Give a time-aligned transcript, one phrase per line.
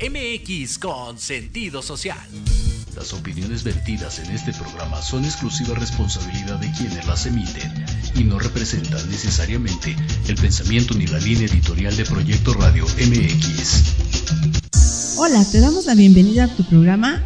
[0.00, 2.18] MX con sentido social.
[2.96, 8.38] Las opiniones vertidas en este programa son exclusiva responsabilidad de quienes las emiten y no
[8.38, 9.96] representan necesariamente
[10.28, 15.16] el pensamiento ni la línea editorial de Proyecto Radio MX.
[15.16, 17.22] Hola, te damos la bienvenida a tu programa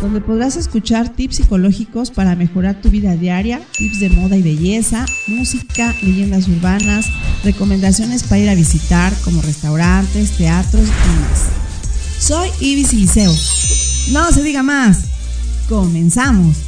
[0.00, 5.06] donde podrás escuchar tips psicológicos para mejorar tu vida diaria, tips de moda y belleza,
[5.26, 7.06] música, leyendas urbanas,
[7.44, 11.46] recomendaciones para ir a visitar como restaurantes, teatros y más.
[12.18, 13.34] Soy Ibis Liceo.
[14.12, 15.00] No se diga más.
[15.68, 16.65] Comenzamos.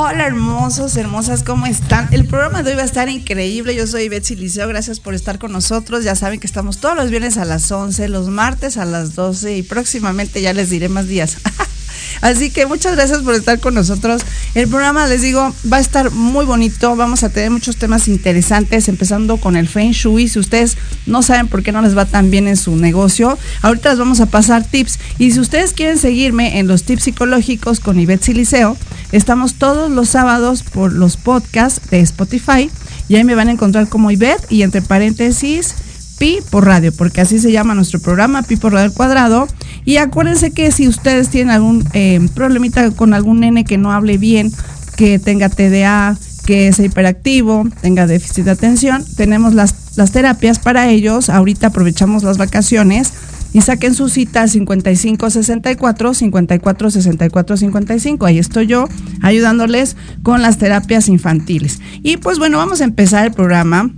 [0.00, 2.06] Hola hermosos, hermosas, ¿cómo están?
[2.12, 3.74] El programa de hoy va a estar increíble.
[3.74, 6.04] Yo soy Betsy Liceo, gracias por estar con nosotros.
[6.04, 9.56] Ya saben que estamos todos los viernes a las 11, los martes a las 12
[9.56, 11.38] y próximamente ya les diré más días.
[12.20, 14.22] Así que muchas gracias por estar con nosotros.
[14.54, 16.96] El programa, les digo, va a estar muy bonito.
[16.96, 20.28] Vamos a tener muchos temas interesantes, empezando con el Feng Shui.
[20.28, 20.76] Si ustedes
[21.06, 24.20] no saben por qué no les va tan bien en su negocio, ahorita les vamos
[24.20, 24.98] a pasar tips.
[25.18, 28.76] Y si ustedes quieren seguirme en los tips psicológicos con Ivette Liceo,
[29.12, 32.70] estamos todos los sábados por los podcasts de Spotify.
[33.08, 35.74] Y ahí me van a encontrar como Ivette y entre paréntesis
[36.18, 39.46] Pi por radio, porque así se llama nuestro programa, Pi por radio cuadrado.
[39.84, 44.18] Y acuérdense que si ustedes tienen algún eh, problemita con algún nene que no hable
[44.18, 44.52] bien,
[44.96, 50.88] que tenga TDA, que sea hiperactivo, tenga déficit de atención, tenemos las, las terapias para
[50.88, 51.30] ellos.
[51.30, 53.12] Ahorita aprovechamos las vacaciones
[53.52, 58.26] y saquen su cita al 55 64 54 64 55.
[58.26, 58.88] Ahí estoy yo
[59.22, 61.80] ayudándoles con las terapias infantiles.
[62.02, 63.90] Y pues bueno, vamos a empezar el programa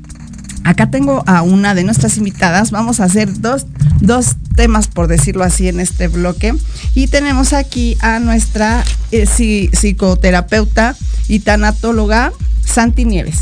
[0.64, 2.70] Acá tengo a una de nuestras invitadas.
[2.70, 3.66] Vamos a hacer dos,
[4.00, 6.54] dos temas, por decirlo así, en este bloque.
[6.94, 10.96] Y tenemos aquí a nuestra eh, psicoterapeuta
[11.28, 12.32] y tanatóloga,
[12.64, 13.38] Santi Nieves.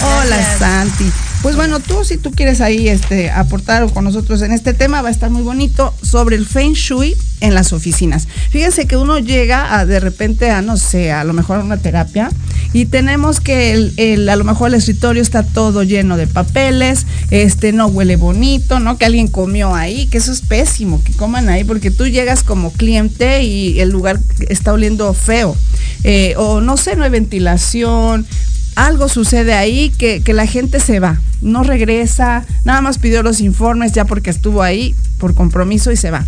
[0.00, 1.12] Hola, Hola Santi.
[1.42, 5.08] Pues bueno, tú si tú quieres ahí este, aportar con nosotros en este tema, va
[5.08, 8.26] a estar muy bonito sobre el Feng Shui en las oficinas.
[8.50, 11.76] Fíjense que uno llega a, de repente a, no sé, a lo mejor a una
[11.76, 12.30] terapia
[12.72, 17.72] y tenemos que el, a lo mejor el escritorio está todo lleno de papeles, este
[17.72, 18.98] no huele bonito, ¿no?
[18.98, 22.72] Que alguien comió ahí, que eso es pésimo, que coman ahí, porque tú llegas como
[22.72, 25.56] cliente y el lugar está oliendo feo.
[26.04, 28.26] Eh, o no sé, no hay ventilación,
[28.76, 33.40] algo sucede ahí que, que, la gente se va, no regresa, nada más pidió los
[33.40, 36.24] informes ya porque estuvo ahí por compromiso y se va.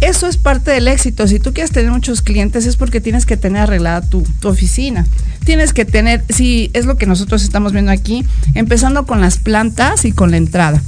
[0.00, 1.26] Eso es parte del éxito.
[1.28, 5.06] Si tú quieres tener muchos clientes es porque tienes que tener arreglada tu, tu oficina.
[5.44, 8.24] Tienes que tener, si es lo que nosotros estamos viendo aquí,
[8.54, 10.82] empezando con las plantas y con la entrada.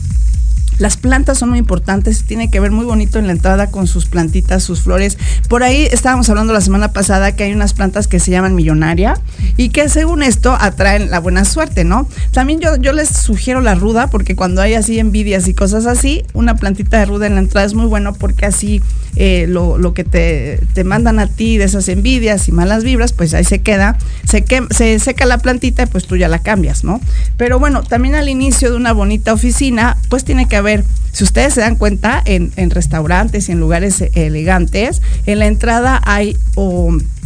[0.78, 4.06] Las plantas son muy importantes, tiene que ver muy bonito en la entrada con sus
[4.06, 5.18] plantitas, sus flores.
[5.48, 9.20] Por ahí estábamos hablando la semana pasada que hay unas plantas que se llaman millonaria
[9.56, 12.08] y que según esto atraen la buena suerte, ¿no?
[12.32, 16.24] También yo, yo les sugiero la ruda porque cuando hay así envidias y cosas así,
[16.34, 18.82] una plantita de ruda en la entrada es muy bueno porque así
[19.16, 23.34] eh, lo, que te, te, mandan a ti de esas envidias y malas vibras, pues
[23.34, 27.00] ahí se queda, se, se seca la plantita y pues tú ya la cambias, ¿no?
[27.36, 30.84] Pero bueno, también al inicio de una bonita oficina, pues tiene que haber
[31.16, 36.36] si ustedes se dan cuenta, en, restaurantes y en lugares elegantes, en la entrada hay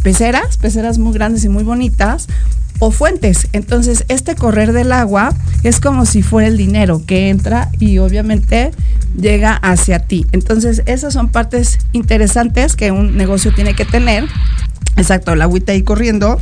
[0.04, 2.28] peceras, peceras muy grandes y muy bonitas,
[2.78, 3.48] o fuentes.
[3.52, 5.34] Entonces, este correr del agua
[5.64, 8.70] es como si fuera el dinero que entra y obviamente
[9.16, 10.26] llega hacia ti.
[10.32, 14.26] Entonces, esas son partes interesantes que un negocio tiene que tener
[14.96, 16.38] Exacto, la agüita ahí corriendo,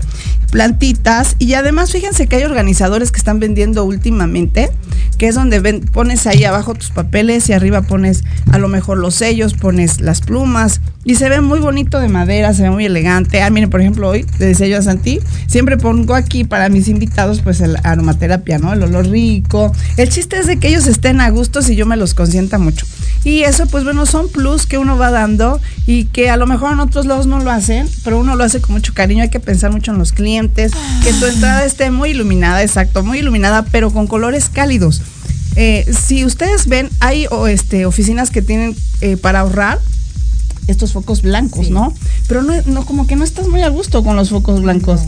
[0.50, 4.70] plantitas y además fíjense que hay organizadores que están vendiendo últimamente,
[5.18, 5.60] que es donde
[5.92, 10.22] pones ahí abajo tus papeles y arriba pones a lo mejor los sellos, pones las
[10.22, 13.42] plumas y se ve muy bonito de madera, se ve muy elegante.
[13.42, 17.40] Ah, miren, por ejemplo, hoy le decía a Santi, siempre pongo aquí para mis invitados
[17.40, 18.72] pues el aromaterapia, ¿no?
[18.72, 19.72] El olor rico.
[19.96, 22.86] El chiste es de que ellos estén a gusto y yo me los consienta mucho.
[23.24, 26.72] Y eso pues bueno, son plus que uno va dando y que a lo mejor
[26.72, 29.40] en otros lados no lo hacen, pero uno lo hace con mucho cariño, hay que
[29.40, 30.72] pensar mucho en los clientes,
[31.02, 35.02] que tu entrada esté muy iluminada, exacto, muy iluminada, pero con colores cálidos.
[35.56, 39.80] Eh, si ustedes ven, hay este, oficinas que tienen eh, para ahorrar
[40.68, 41.94] estos focos blancos, ¿no?
[42.28, 45.00] Pero no, no, como que no estás muy a gusto con los focos blancos.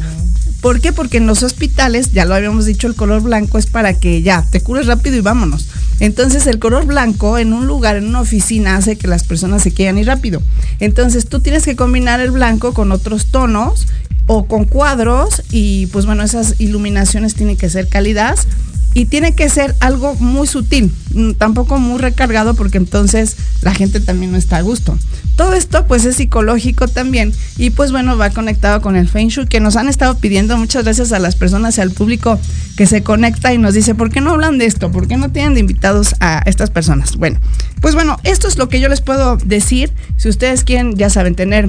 [0.60, 0.92] ¿Por qué?
[0.92, 4.44] Porque en los hospitales, ya lo habíamos dicho, el color blanco es para que ya
[4.50, 5.68] te cures rápido y vámonos.
[6.00, 9.72] Entonces el color blanco en un lugar, en una oficina, hace que las personas se
[9.72, 10.42] quieran ir rápido.
[10.80, 13.86] Entonces tú tienes que combinar el blanco con otros tonos
[14.32, 18.46] o con cuadros y pues bueno, esas iluminaciones tienen que ser cálidas
[18.94, 23.98] y tiene que ser algo muy sutil, mm, tampoco muy recargado porque entonces la gente
[23.98, 24.96] también no está a gusto.
[25.34, 29.48] Todo esto pues es psicológico también y pues bueno va conectado con el Feng Shui
[29.48, 32.38] que nos han estado pidiendo muchas gracias a las personas y al público
[32.76, 34.92] que se conecta y nos dice, ¿por qué no hablan de esto?
[34.92, 37.16] ¿Por qué no tienen de invitados a estas personas?
[37.16, 37.40] Bueno,
[37.80, 39.92] pues bueno, esto es lo que yo les puedo decir.
[40.18, 41.68] Si ustedes quieren, ya saben, tener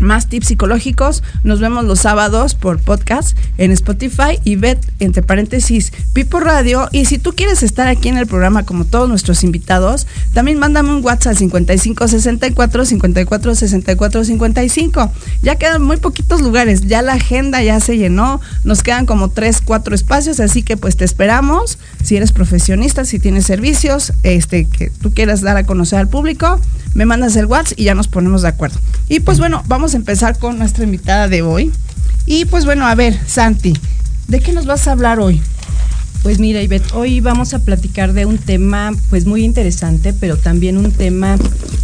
[0.00, 1.22] más tips psicológicos.
[1.42, 6.88] Nos vemos los sábados por podcast en Spotify y Bet, entre paréntesis, Pipo Radio.
[6.92, 10.90] Y si tú quieres estar aquí en el programa como todos nuestros invitados, también mándame
[10.90, 15.12] un WhatsApp 55 64 54 64 55.
[15.42, 19.60] Ya quedan muy poquitos lugares, ya la agenda ya se llenó, nos quedan como 3,
[19.64, 21.78] 4 espacios, así que pues te esperamos.
[22.02, 26.60] Si eres profesionista, si tienes servicios este, que tú quieras dar a conocer al público,
[26.94, 28.78] me mandas el WhatsApp y ya nos ponemos de acuerdo.
[29.08, 31.70] Y pues bueno, vamos a empezar con nuestra invitada de hoy.
[32.24, 33.74] Y pues bueno, a ver, Santi,
[34.28, 35.42] ¿de qué nos vas a hablar hoy?
[36.22, 40.78] Pues mira, Ivette, hoy vamos a platicar de un tema pues muy interesante, pero también
[40.78, 41.36] un tema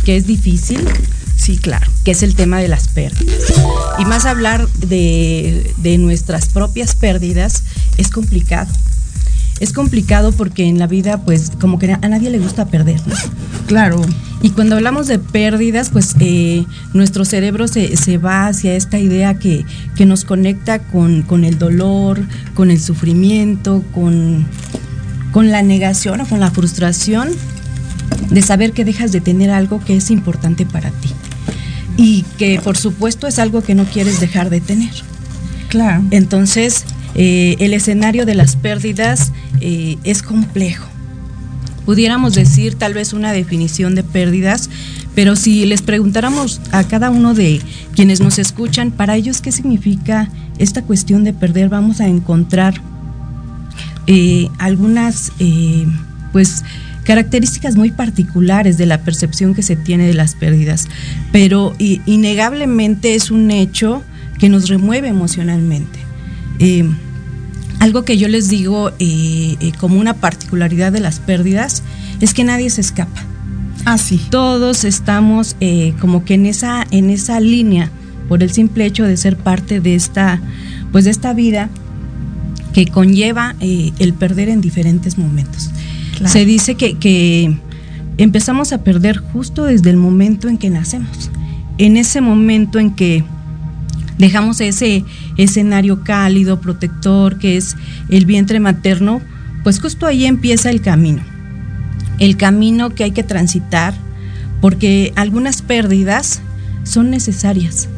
[0.04, 0.88] que es difícil.
[1.36, 1.86] Sí, claro.
[2.04, 3.52] Que es el tema de las pérdidas.
[3.98, 7.64] Y más hablar de, de nuestras propias pérdidas
[7.98, 8.72] es complicado
[9.60, 13.14] es complicado porque en la vida, pues, como que a nadie le gusta perder, ¿no?
[13.66, 14.00] Claro.
[14.42, 16.64] Y cuando hablamos de pérdidas, pues eh,
[16.94, 21.58] nuestro cerebro se, se, va hacia esta idea que, que nos conecta con, con, el
[21.58, 22.20] dolor,
[22.54, 24.46] con el sufrimiento, con,
[25.30, 27.28] con la negación o con la frustración
[28.30, 31.10] de saber que dejas de tener algo que es importante para ti.
[31.98, 34.90] Y que por supuesto es algo que no quieres dejar de tener.
[35.68, 36.02] Claro.
[36.10, 36.84] Entonces,
[37.14, 40.88] eh, el escenario de las pérdidas eh, es complejo.
[41.84, 44.70] Pudiéramos decir tal vez una definición de pérdidas,
[45.14, 47.60] pero si les preguntáramos a cada uno de
[47.94, 52.74] quienes nos escuchan, para ellos qué significa esta cuestión de perder, vamos a encontrar
[54.06, 55.32] eh, algunas
[56.32, 56.62] pues
[57.04, 60.86] características muy particulares de la percepción que se tiene de las pérdidas,
[61.32, 64.02] pero innegablemente es un hecho
[64.38, 65.98] que nos remueve emocionalmente.
[66.58, 66.88] Eh,
[67.80, 71.82] algo que yo les digo eh, eh, como una particularidad de las pérdidas
[72.20, 73.24] es que nadie se escapa.
[73.86, 74.20] Ah, sí.
[74.30, 75.56] Todos estamos
[75.98, 77.90] como que en esa, en esa línea
[78.28, 80.38] por el simple hecho de ser parte de esta,
[80.92, 81.70] pues de esta vida
[82.74, 85.70] que conlleva el perder en diferentes momentos.
[86.26, 87.56] Se dice que, que
[88.18, 91.30] empezamos a perder justo desde el momento en que nacemos.
[91.78, 93.24] En ese momento en que
[94.20, 95.04] dejamos ese
[95.36, 97.76] escenario cálido, protector, que es
[98.10, 99.22] el vientre materno,
[99.64, 101.22] pues justo ahí empieza el camino.
[102.18, 103.94] El camino que hay que transitar,
[104.60, 106.42] porque algunas pérdidas
[106.84, 107.88] son necesarias,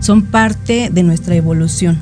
[0.00, 1.98] son parte de nuestra evolución.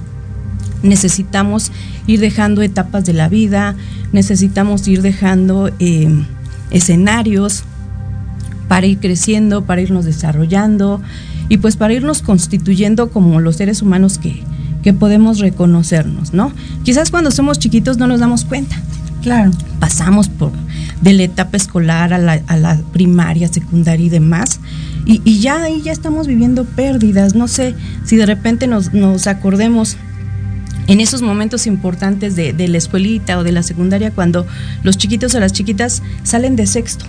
[0.83, 1.71] Necesitamos
[2.09, 3.77] ir dejando etapas de la vida,
[4.13, 6.25] necesitamos ir dejando eh,
[6.73, 7.63] escenarios
[8.67, 11.01] para ir creciendo, para irnos desarrollando,
[11.49, 14.43] y pues para irnos constituyendo como los seres humanos que,
[14.83, 16.53] que podemos reconocernos, ¿no?
[16.85, 18.81] Quizás cuando somos chiquitos no nos damos cuenta.
[19.23, 19.51] Claro.
[19.81, 20.53] Pasamos por
[21.01, 24.61] de la etapa escolar a la, a la primaria, secundaria y demás.
[25.07, 27.35] Y, y, ya ahí ya estamos viviendo pérdidas.
[27.35, 27.75] No sé
[28.05, 29.97] si de repente nos, nos acordemos
[30.87, 34.47] en esos momentos importantes de, de, la escuelita o de la secundaria cuando
[34.83, 37.05] los chiquitos o las chiquitas salen de sexto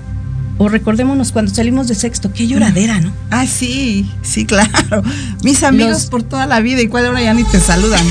[0.59, 3.13] o recordémonos cuando salimos de sexto, qué lloradera, ¿no?
[3.31, 5.01] Ah, sí, sí, claro.
[5.41, 8.05] Mis amigos por toda la vida, y cuál ahora ya ni te saludan.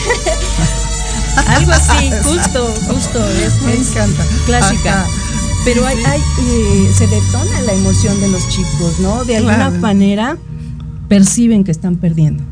[1.46, 3.28] Algo así, justo, justo.
[3.28, 4.24] Es, Me encanta.
[4.46, 5.04] Clásica.
[5.66, 9.26] Pero hay, hay eh, se detona la emoción de los chicos, ¿no?
[9.26, 9.78] De alguna claro.
[9.80, 10.38] manera
[11.08, 12.42] perciben que están perdiendo.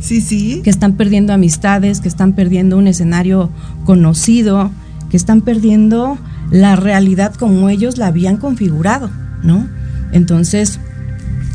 [0.00, 0.60] Sí, sí.
[0.64, 3.50] Que están perdiendo amistades, que están perdiendo un escenario
[3.84, 4.72] conocido,
[5.08, 6.18] que están perdiendo
[6.50, 9.08] la realidad como ellos la habían configurado.
[9.42, 9.68] ¿No?
[10.12, 10.78] Entonces,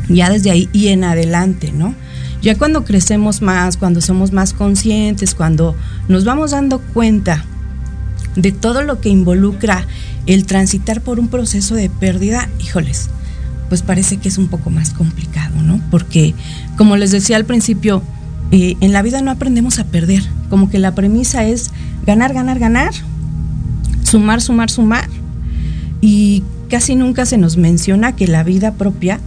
[0.08, 1.94] ya desde ahí y en adelante, ¿no?
[2.42, 5.76] Ya cuando crecemos más, cuando somos más conscientes, cuando
[6.08, 7.44] nos vamos dando cuenta
[8.34, 9.86] de todo lo que involucra
[10.26, 13.10] el transitar por un proceso de pérdida, híjoles,
[13.68, 15.80] pues parece que es un poco más complicado, ¿no?
[15.90, 16.34] Porque,
[16.76, 18.02] como les decía al principio,
[18.50, 21.70] eh, en la vida no aprendemos a perder, como que la premisa es
[22.04, 22.92] ganar, ganar, ganar,
[24.02, 25.08] sumar, sumar, sumar,
[26.00, 29.20] y casi nunca se nos menciona que la vida propia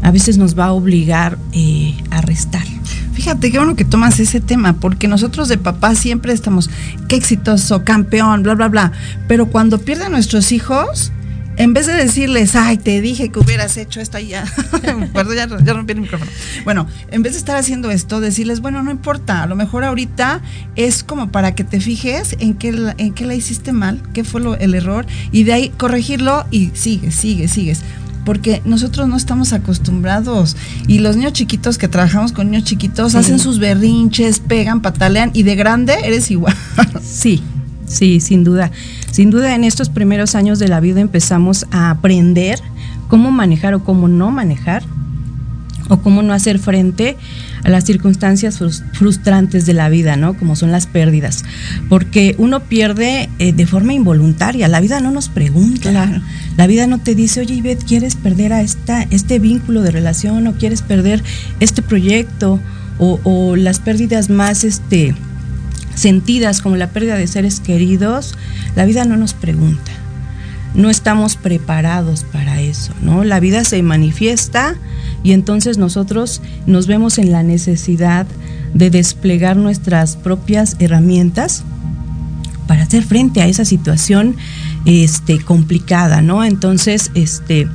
[0.00, 2.64] a veces nos va a obligar eh, a restar.
[3.12, 6.70] Fíjate qué bueno que tomas ese tema, porque nosotros de papá siempre estamos,
[7.06, 8.92] qué exitoso, campeón, bla, bla, bla.
[9.28, 11.12] Pero cuando pierden nuestros hijos,
[11.60, 14.44] en vez de decirles, ay, te dije que hubieras hecho esto, ya,
[15.12, 16.30] perdón, ya, ya, rompí el micrófono.
[16.64, 20.40] Bueno, en vez de estar haciendo esto, decirles, bueno, no importa, a lo mejor ahorita
[20.76, 24.40] es como para que te fijes en qué, en qué la hiciste mal, qué fue
[24.40, 27.82] lo, el error, y de ahí corregirlo y sigue, sigue, sigues
[28.24, 30.54] porque nosotros no estamos acostumbrados.
[30.86, 35.42] Y los niños chiquitos que trabajamos con niños chiquitos hacen sus berrinches, pegan, patalean y
[35.42, 36.54] de grande eres igual.
[37.02, 37.42] Sí,
[37.86, 38.70] sí, sin duda.
[39.10, 42.60] Sin duda en estos primeros años de la vida empezamos a aprender
[43.08, 44.84] cómo manejar o cómo no manejar
[45.88, 47.16] o cómo no hacer frente
[47.64, 48.60] a las circunstancias
[48.92, 50.34] frustrantes de la vida, ¿no?
[50.34, 51.44] Como son las pérdidas.
[51.88, 55.90] Porque uno pierde eh, de forma involuntaria, la vida no nos pregunta.
[55.90, 56.22] Claro.
[56.56, 60.46] La vida no te dice, oye Ivette, ¿quieres perder a esta, este vínculo de relación
[60.46, 61.22] o quieres perder
[61.58, 62.60] este proyecto?
[63.02, 65.14] O, o las pérdidas más este,
[66.00, 68.34] sentidas como la pérdida de seres queridos,
[68.74, 69.92] la vida no nos pregunta.
[70.74, 73.24] No estamos preparados para eso, ¿no?
[73.24, 74.76] La vida se manifiesta
[75.22, 78.26] y entonces nosotros nos vemos en la necesidad
[78.72, 81.64] de desplegar nuestras propias herramientas
[82.66, 84.36] para hacer frente a esa situación
[84.86, 86.44] este, complicada, ¿no?
[86.44, 87.68] Entonces, este,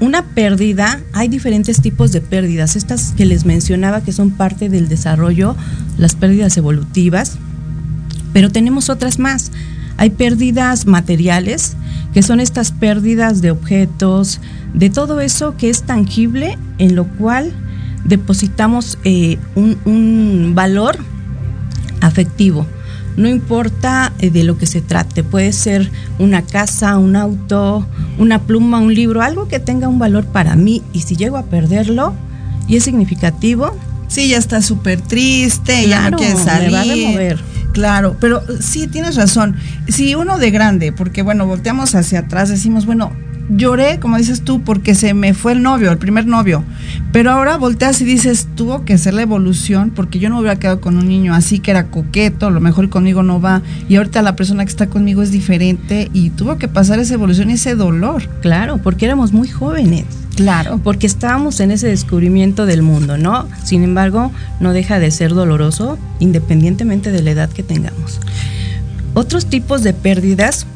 [0.00, 2.74] una pérdida, hay diferentes tipos de pérdidas.
[2.74, 5.56] Estas que les mencionaba que son parte del desarrollo,
[5.98, 7.38] las pérdidas evolutivas,
[8.32, 9.52] pero tenemos otras más.
[9.98, 11.76] Hay pérdidas materiales,
[12.12, 14.40] que son estas pérdidas de objetos,
[14.74, 17.52] de todo eso que es tangible, en lo cual
[18.04, 20.98] depositamos eh, un valor
[22.00, 22.66] afectivo
[23.16, 27.86] no importa eh, de lo que se trate, puede ser una casa, un auto,
[28.18, 31.44] una pluma, un libro, algo que tenga un valor para mí y si llego a
[31.44, 32.14] perderlo
[32.66, 33.76] y es significativo.
[34.08, 36.70] Sí, ya está súper triste, ya no quiere salir.
[36.70, 37.40] Me va a remover.
[37.72, 39.56] Claro, pero sí tienes razón.
[39.88, 43.12] Si uno de grande, porque bueno, volteamos hacia atrás, decimos, bueno,
[43.56, 46.64] lloré, como dices tú, porque se me fue el novio, el primer novio.
[47.12, 50.80] Pero ahora volteas y dices, tuvo que ser la evolución, porque yo no hubiera quedado
[50.80, 53.62] con un niño así que era coqueto, a lo mejor conmigo no va.
[53.88, 57.50] Y ahorita la persona que está conmigo es diferente y tuvo que pasar esa evolución
[57.50, 58.28] y ese dolor.
[58.40, 60.04] Claro, porque éramos muy jóvenes.
[60.36, 60.80] Claro.
[60.82, 63.46] Porque estábamos en ese descubrimiento del mundo, ¿no?
[63.64, 68.18] Sin embargo, no deja de ser doloroso independientemente de la edad que tengamos.
[69.14, 70.66] Otros tipos de pérdidas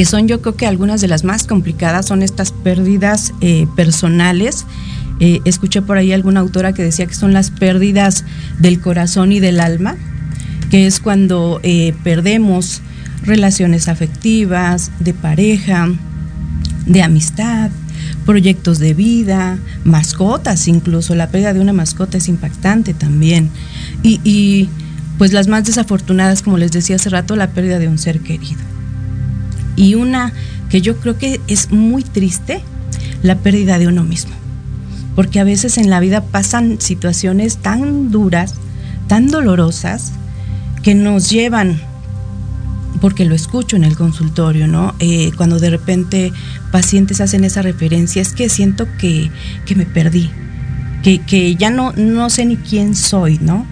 [0.00, 4.64] que son yo creo que algunas de las más complicadas son estas pérdidas eh, personales.
[5.20, 8.24] Eh, escuché por ahí alguna autora que decía que son las pérdidas
[8.58, 9.96] del corazón y del alma,
[10.70, 12.80] que es cuando eh, perdemos
[13.24, 15.90] relaciones afectivas, de pareja,
[16.86, 17.70] de amistad,
[18.24, 23.50] proyectos de vida, mascotas incluso, la pérdida de una mascota es impactante también.
[24.02, 24.70] Y, y
[25.18, 28.79] pues las más desafortunadas, como les decía hace rato, la pérdida de un ser querido
[29.80, 30.34] y una
[30.68, 32.60] que yo creo que es muy triste,
[33.22, 34.32] la pérdida de uno mismo.
[35.16, 38.54] Porque a veces en la vida pasan situaciones tan duras,
[39.08, 40.12] tan dolorosas,
[40.82, 41.80] que nos llevan,
[43.00, 44.94] porque lo escucho en el consultorio, ¿no?
[44.98, 46.30] Eh, cuando de repente
[46.70, 49.30] pacientes hacen esa referencia, es que siento que,
[49.64, 50.30] que me perdí,
[51.02, 53.66] que, que ya no, no sé ni quién soy, ¿no?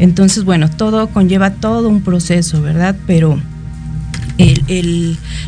[0.00, 2.96] Entonces, bueno, todo conlleva todo un proceso, ¿verdad?
[3.06, 3.40] Pero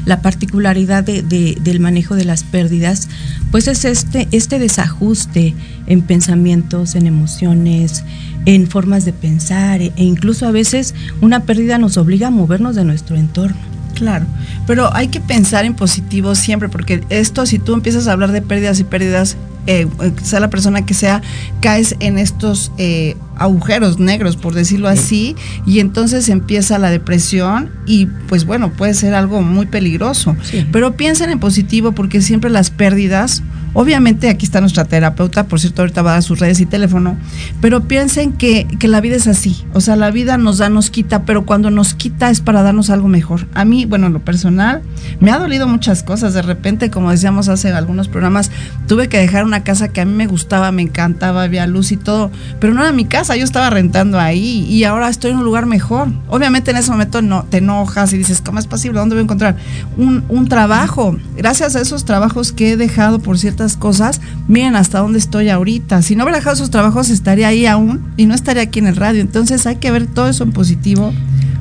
[0.05, 3.09] la particularidad del manejo de las pérdidas,
[3.51, 5.55] pues es este, este desajuste
[5.87, 8.05] en pensamientos, en emociones,
[8.47, 12.85] en formas de pensar e incluso a veces una pérdida nos obliga a movernos de
[12.85, 13.74] nuestro entorno.
[13.95, 14.27] Claro,
[14.67, 18.43] pero hay que pensar en positivo siempre, porque esto, si tú empiezas a hablar de
[18.43, 19.37] pérdidas y pérdidas,
[19.67, 19.87] eh,
[20.23, 21.23] sea la persona que sea,
[21.61, 25.37] caes en estos eh, agujeros negros, por decirlo así,
[25.67, 30.37] y entonces empieza la depresión y pues bueno, puede ser algo muy peligroso.
[30.71, 33.43] Pero piensen en positivo porque siempre las pérdidas
[33.75, 37.17] Obviamente aquí está nuestra terapeuta, por cierto, ahorita va a dar sus redes y teléfono,
[37.61, 40.91] pero piensen que, que, la vida es así, o sea, la vida nos da, nos
[40.91, 43.49] quita, pero cuando nos quita es para darnos algo mejor.
[43.53, 44.83] A mí, bueno, en lo personal,
[45.19, 48.53] me ha dolido muchas cosas, de repente, como decíamos hace algunos programas,
[48.87, 51.97] tuve que dejar una casa que a mí me gustaba, me encantaba, había luz y
[51.97, 55.45] todo, pero no era mi casa, yo estaba rentando ahí y ahora estoy en un
[55.45, 56.09] lugar mejor.
[56.29, 59.01] Obviamente en ese momento no, te enojas y dices, ¿cómo es posible?
[59.01, 59.57] ¿Dónde voy a encontrar
[59.97, 61.17] un, un trabajo?
[61.37, 66.03] Gracias a esos trabajos que he dejado por ciertas cosas, miren hasta dónde estoy ahorita.
[66.03, 68.97] Si no hubiera dejado esos trabajos, estaría ahí aún y no estaría aquí en el
[68.97, 69.21] radio.
[69.21, 71.13] Entonces hay que ver todo eso en positivo,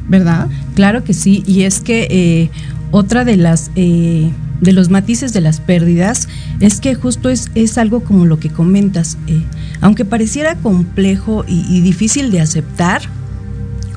[0.08, 0.48] ¿verdad?
[0.76, 2.50] Claro que sí, y es que eh,
[2.92, 3.72] otra de las...
[3.76, 4.32] Eh,
[4.62, 6.30] de los matices de las pérdidas
[6.62, 9.18] es que justo es, es algo como lo que comentas.
[9.28, 9.44] Eh,
[9.82, 13.02] aunque pareciera complejo y, y difícil de aceptar,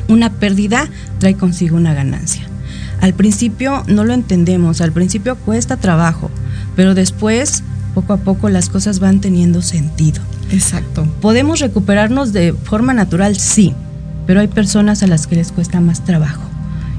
[0.08, 0.88] una pérdida
[1.20, 2.48] trae consigo una ganancia.
[3.00, 6.30] al principio no lo entendemos, al principio cuesta trabajo,
[6.74, 7.62] pero después,
[7.96, 10.20] poco a poco, las cosas van teniendo sentido.
[10.52, 11.08] Exacto.
[11.22, 13.36] ¿Podemos recuperarnos de forma natural?
[13.36, 13.72] Sí,
[14.26, 16.42] pero hay personas a las que les cuesta más trabajo.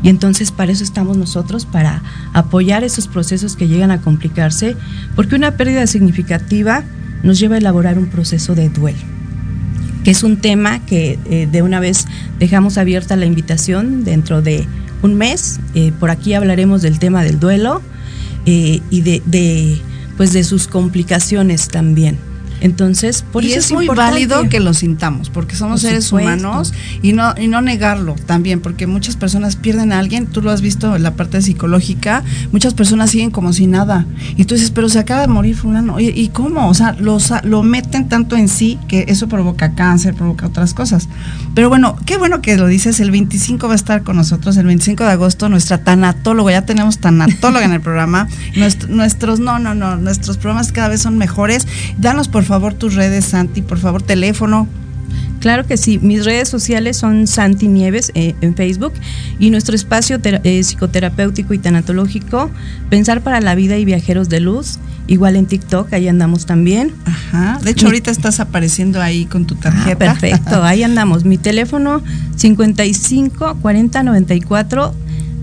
[0.01, 2.01] Y entonces para eso estamos nosotros, para
[2.33, 4.75] apoyar esos procesos que llegan a complicarse,
[5.15, 6.83] porque una pérdida significativa
[7.21, 8.97] nos lleva a elaborar un proceso de duelo,
[10.03, 12.07] que es un tema que eh, de una vez
[12.39, 14.65] dejamos abierta la invitación dentro de
[15.03, 15.59] un mes.
[15.75, 17.83] Eh, por aquí hablaremos del tema del duelo
[18.47, 19.79] eh, y de, de,
[20.17, 22.17] pues de sus complicaciones también.
[22.61, 24.11] Entonces, por y eso es, es muy importante.
[24.11, 28.59] válido que lo sintamos, porque somos Por seres humanos y no y no negarlo también,
[28.61, 32.73] porque muchas personas pierden a alguien, tú lo has visto en la parte psicológica, muchas
[32.73, 36.11] personas siguen como si nada y tú dices, pero se acaba de morir fulano, Oye,
[36.15, 36.67] ¿y cómo?
[36.67, 41.07] O sea, lo, lo meten tanto en sí que eso provoca cáncer, provoca otras cosas.
[41.55, 44.65] Pero bueno, qué bueno que lo dices, el 25 va a estar con nosotros, el
[44.65, 49.73] 25 de agosto, nuestra tanatóloga, ya tenemos tanatóloga en el programa, Nuestro- nuestros, no, no,
[49.75, 51.67] no, nuestros programas cada vez son mejores.
[51.97, 54.67] Danos por favor tus redes, Santi, por favor, teléfono.
[55.39, 58.93] Claro que sí, mis redes sociales son Santi Nieves eh, en Facebook
[59.39, 62.49] y nuestro espacio eh, psicoterapéutico y tanatológico
[62.89, 66.91] Pensar para la Vida y Viajeros de Luz, igual en TikTok, ahí andamos también.
[67.05, 67.59] Ajá.
[67.63, 69.97] De hecho, Mi- ahorita estás apareciendo ahí con tu Ah, tarjeta.
[69.97, 71.23] perfecto, ahí andamos.
[71.23, 72.01] Mi teléfono
[72.35, 74.93] 55 40 94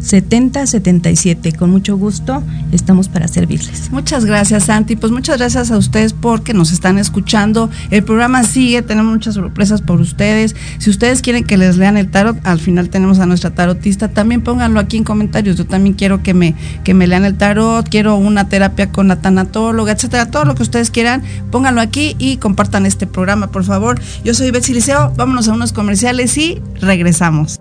[0.05, 1.53] 70 77.
[1.53, 3.91] Con mucho gusto estamos para servirles.
[3.91, 4.97] Muchas gracias, Santi.
[4.97, 7.71] Pues muchas gracias a ustedes porque nos están escuchando.
[7.91, 10.55] El programa sigue, tenemos muchas sorpresas por ustedes.
[10.79, 14.09] Si ustedes quieren que les lean el tarot, al final tenemos a nuestra tarotista.
[14.09, 15.57] También pónganlo aquí en comentarios.
[15.57, 19.17] Yo también quiero que me, que me lean el tarot, quiero una terapia con la
[19.17, 20.31] tanatóloga, etcétera.
[20.31, 24.01] Todo lo que ustedes quieran, pónganlo aquí y compartan este programa, por favor.
[24.25, 25.13] Yo soy Betsy Liceo.
[25.17, 27.59] Vámonos a unos comerciales y regresamos.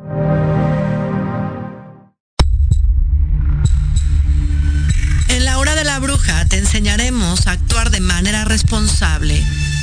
[6.73, 9.39] Enseñaremos a actuar de manera responsable.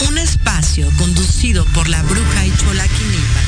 [0.09, 3.40] Un espacio conducido por la bruja y chola Quinipa.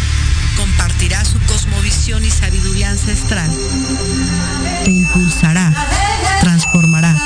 [0.56, 3.50] Compartirá su cosmovisión y sabiduría ancestral.
[4.84, 5.74] Te impulsará,
[6.40, 7.16] transformará.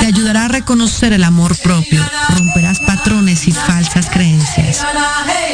[0.00, 2.04] Te ayudará a reconocer el amor propio.
[2.30, 4.84] Romperás patrones y falsas creencias.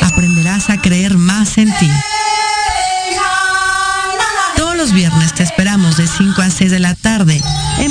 [0.00, 1.90] Aprenderás a creer más en ti.
[4.56, 7.39] Todos los viernes te esperamos de 5 a 6 de la tarde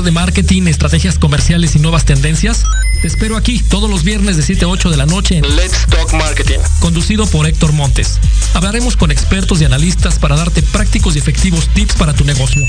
[0.00, 2.64] ¿Quieres saber de marketing, estrategias comerciales y nuevas tendencias?
[3.02, 5.86] Te espero aquí todos los viernes de 7 a 8 de la noche en Let's
[5.90, 8.18] Talk Marketing, conducido por Héctor Montes.
[8.54, 12.62] Hablaremos con expertos y analistas para darte prácticos y efectivos tips para tu negocio.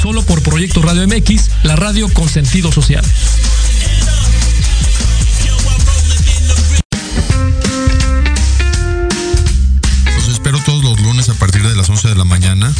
[0.00, 3.04] Solo por Proyecto Radio MX, la radio con sentido social.
[10.16, 12.72] Los espero todos los lunes a partir de las 11 de la mañana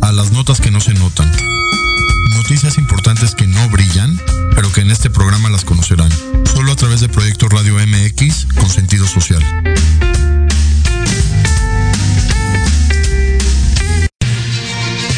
[0.00, 1.30] a las notas que no se notan.
[2.36, 4.20] Noticias importantes que no brillan,
[4.54, 6.10] pero que en este programa las conocerán.
[6.44, 9.42] Solo a través de Proyecto Radio MX con sentido social.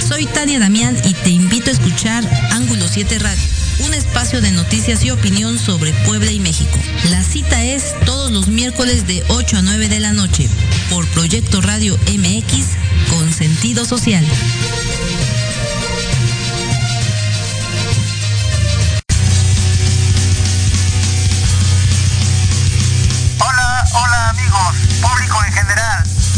[0.07, 3.43] Soy Tania Damián y te invito a escuchar Ángulo 7 Radio,
[3.81, 6.79] un espacio de noticias y opinión sobre Puebla y México.
[7.11, 10.49] La cita es todos los miércoles de 8 a 9 de la noche
[10.91, 12.67] por Proyecto Radio MX
[13.11, 14.25] con sentido social.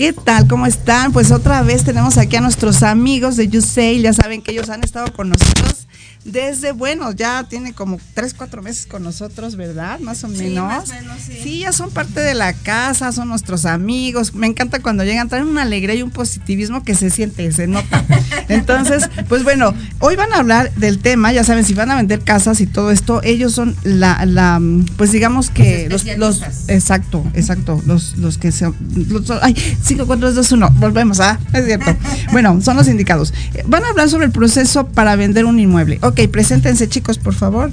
[0.00, 0.48] ¿Qué tal?
[0.48, 1.12] ¿Cómo están?
[1.12, 4.00] Pues otra vez tenemos aquí a nuestros amigos de YouSale.
[4.00, 5.79] Ya saben que ellos han estado con nosotros
[6.24, 10.00] desde, bueno, ya tiene como tres, cuatro meses con nosotros, ¿verdad?
[10.00, 10.44] Más o menos.
[10.44, 11.38] Sí, más menos sí.
[11.42, 11.58] sí.
[11.60, 14.34] ya son parte de la casa, son nuestros amigos.
[14.34, 18.04] Me encanta cuando llegan, traen una alegría y un positivismo que se siente, se nota.
[18.48, 22.20] Entonces, pues bueno, hoy van a hablar del tema, ya saben, si van a vender
[22.20, 24.60] casas y todo esto, ellos son la, la
[24.96, 30.32] pues digamos que los, los, exacto, exacto, los, los que se, los, ay, 5, 4,
[30.32, 31.96] 2, 1, volvemos, ah, es cierto.
[32.32, 33.34] Bueno, son los indicados.
[33.66, 35.98] Van a hablar sobre el proceso para vender un inmueble.
[36.10, 37.70] Ok, preséntense chicos, por favor.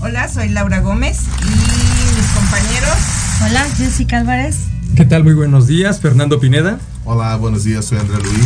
[0.00, 2.96] Hola, soy Laura Gómez y mis compañeros.
[3.44, 4.56] Hola, Jessica Álvarez.
[4.96, 5.22] ¿Qué tal?
[5.22, 6.80] Muy buenos días, Fernando Pineda.
[7.04, 8.44] Hola, buenos días, soy Andrea Luis.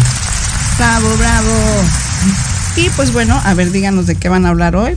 [0.76, 1.54] Bravo, bravo.
[2.76, 4.94] Y pues bueno, a ver, díganos de qué van a hablar hoy.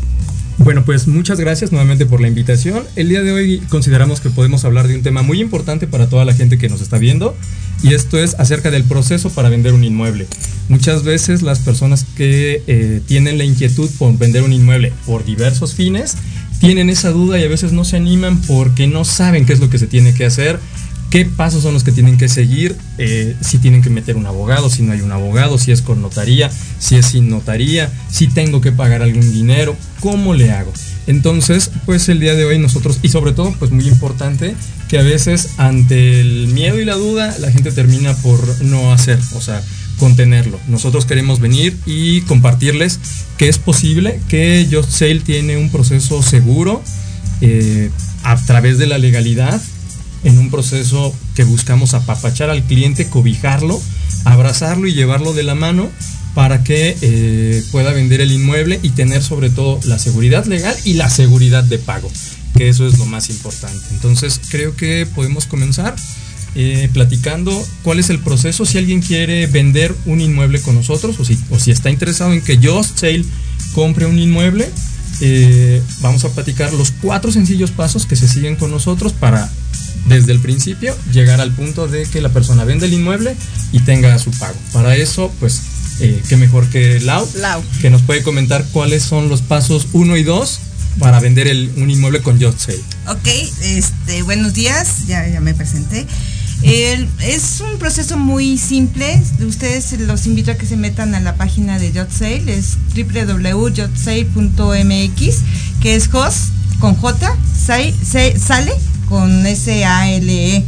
[0.59, 2.83] Bueno, pues muchas gracias nuevamente por la invitación.
[2.95, 6.25] El día de hoy consideramos que podemos hablar de un tema muy importante para toda
[6.25, 7.37] la gente que nos está viendo
[7.83, 10.25] y esto es acerca del proceso para vender un inmueble.
[10.67, 15.75] Muchas veces las personas que eh, tienen la inquietud por vender un inmueble por diversos
[15.75, 16.17] fines
[16.59, 19.69] tienen esa duda y a veces no se animan porque no saben qué es lo
[19.69, 20.59] que se tiene que hacer,
[21.09, 24.69] qué pasos son los que tienen que seguir, eh, si tienen que meter un abogado,
[24.69, 28.61] si no hay un abogado, si es con notaría, si es sin notaría, si tengo
[28.61, 30.71] que pagar algún dinero, cómo le hago.
[31.07, 34.55] Entonces, pues el día de hoy nosotros, y sobre todo, pues muy importante,
[34.89, 39.19] que a veces ante el miedo y la duda la gente termina por no hacer,
[39.33, 39.61] o sea,
[39.97, 40.59] contenerlo.
[40.67, 42.99] Nosotros queremos venir y compartirles
[43.37, 46.83] que es posible, que Just Sale tiene un proceso seguro
[47.41, 47.89] eh,
[48.23, 49.61] a través de la legalidad,
[50.23, 53.81] en un proceso que buscamos apapachar al cliente, cobijarlo,
[54.25, 55.89] abrazarlo y llevarlo de la mano
[56.33, 60.93] para que eh, pueda vender el inmueble y tener sobre todo la seguridad legal y
[60.93, 62.11] la seguridad de pago,
[62.55, 63.83] que eso es lo más importante.
[63.91, 65.95] Entonces creo que podemos comenzar
[66.55, 67.51] eh, platicando
[67.83, 71.59] cuál es el proceso si alguien quiere vender un inmueble con nosotros o si, o
[71.59, 73.25] si está interesado en que Just Sale
[73.73, 74.69] compre un inmueble.
[75.21, 79.49] Eh, vamos a platicar los cuatro sencillos pasos que se siguen con nosotros para
[80.05, 83.35] desde el principio llegar al punto de que la persona vende el inmueble
[83.71, 84.55] y tenga su pago.
[84.73, 85.61] Para eso, pues
[85.99, 87.27] eh, qué mejor que Lau,
[87.81, 90.59] que nos puede comentar cuáles son los pasos 1 y 2
[90.99, 92.83] para vender el, un inmueble con Just Sale.
[93.07, 93.27] Ok,
[93.61, 96.05] este, buenos días, ya, ya me presenté.
[96.63, 99.21] Es un proceso muy simple.
[99.45, 105.35] Ustedes los invito a que se metan a la página de Yacht Sale, es www.yahtsale.mx,
[105.81, 107.93] que es host con J, sale
[109.07, 110.65] con S-A-L-E.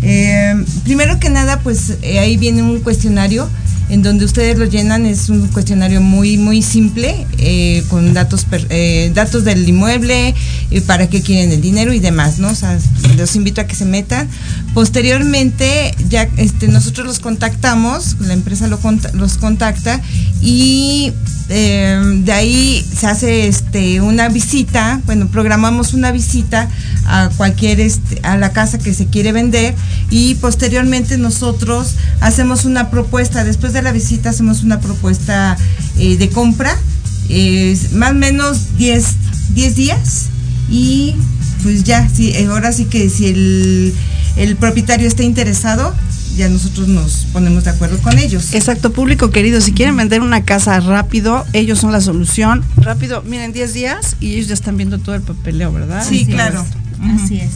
[0.00, 3.50] Eh, primero que nada, pues eh, ahí viene un cuestionario
[3.88, 9.10] en donde ustedes lo llenan es un cuestionario muy muy simple eh, con datos eh,
[9.14, 10.34] datos del inmueble
[10.70, 12.78] eh, para qué quieren el dinero y demás no o sea
[13.16, 14.28] los invito a que se metan.
[14.74, 20.00] Posteriormente ya este nosotros los contactamos la empresa los contacta
[20.40, 21.12] y
[21.48, 26.68] de ahí se hace este una visita bueno programamos una visita
[27.06, 29.74] a cualquier este, a la casa que se quiere vender
[30.10, 35.56] y posteriormente nosotros hacemos una propuesta después de la visita hacemos una propuesta
[35.98, 36.76] eh, de compra,
[37.92, 39.04] más o menos 10,
[39.54, 40.26] 10 días
[40.70, 41.14] y
[41.62, 43.94] pues ya, sí, eh, ahora sí que si el,
[44.36, 45.94] el propietario está interesado,
[46.36, 48.54] ya nosotros nos ponemos de acuerdo con ellos.
[48.54, 52.64] Exacto, público querido, si quieren vender una casa rápido, ellos son la solución.
[52.76, 56.06] Rápido, miren, 10 días y ellos ya están viendo todo el papeleo, ¿verdad?
[56.08, 56.64] Sí, claro.
[57.02, 57.50] Así es.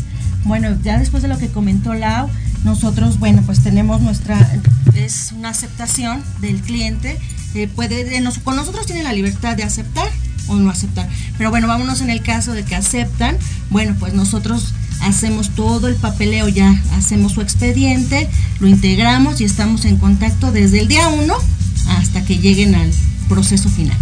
[0.45, 2.29] Bueno, ya después de lo que comentó Lau,
[2.65, 4.39] nosotros, bueno, pues tenemos nuestra,
[4.95, 7.19] es una aceptación del cliente.
[7.55, 10.09] Eh, puede, con nosotros tiene la libertad de aceptar
[10.49, 11.09] o no aceptar.
[11.39, 13.37] Pero bueno, vámonos en el caso de que aceptan.
[13.71, 18.29] Bueno, pues nosotros hacemos todo el papeleo ya, hacemos su expediente,
[18.61, 21.35] lo integramos y estamos en contacto desde el día 1
[21.89, 22.93] hasta que lleguen al
[23.29, 23.97] proceso final.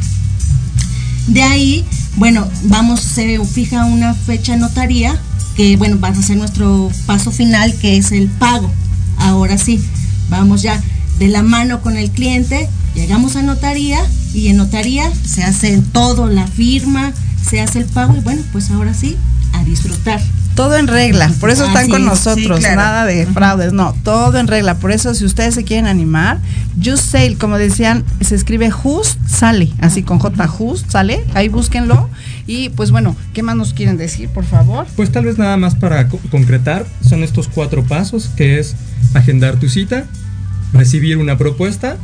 [1.27, 1.85] De ahí,
[2.17, 5.19] bueno, vamos, se fija una fecha notaría
[5.57, 8.71] que bueno, va a ser nuestro paso final, que es el pago.
[9.19, 9.83] Ahora sí,
[10.29, 10.81] vamos ya
[11.19, 14.01] de la mano con el cliente, llegamos a notaría
[14.33, 17.13] y en notaría se hace todo, la firma,
[17.49, 19.17] se hace el pago y bueno, pues ahora sí,
[19.53, 20.21] a disfrutar.
[20.55, 24.77] Todo en regla, por eso están con nosotros, nada de fraudes, no, todo en regla.
[24.77, 26.39] Por eso, si ustedes se quieren animar,
[26.83, 32.11] Just Sale, como decían, se escribe Just Sale, así con J, Just Sale, ahí búsquenlo.
[32.51, 34.85] Y pues bueno, ¿qué más nos quieren decir, por favor?
[34.97, 38.75] Pues tal vez nada más para concretar, son estos cuatro pasos, que es
[39.15, 40.05] agendar tu cita,
[40.73, 41.97] recibir una propuesta,